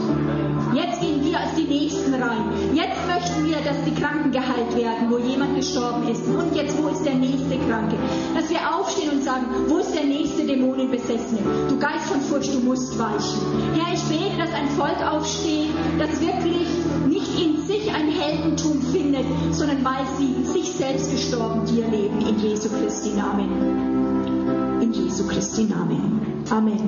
[0.75, 2.51] Jetzt gehen wir als die Nächsten rein.
[2.75, 6.27] Jetzt möchten wir, dass die Kranken geheilt werden, wo jemand gestorben ist.
[6.27, 7.97] Und jetzt, wo ist der nächste Kranke?
[8.35, 11.41] Dass wir aufstehen und sagen, wo ist der nächste Dämonenbesessene?
[11.69, 13.41] Du Geist von Furcht, du musst weichen.
[13.75, 16.67] Herr, ich bete, dass ein Volk aufsteht, das wirklich
[17.95, 22.21] ein Heldentum findet, sondern weil sie sich selbst gestorben dir leben.
[22.21, 24.81] In Jesu Christi Namen.
[24.83, 26.45] In Jesu Christi Namen.
[26.51, 26.85] Amen.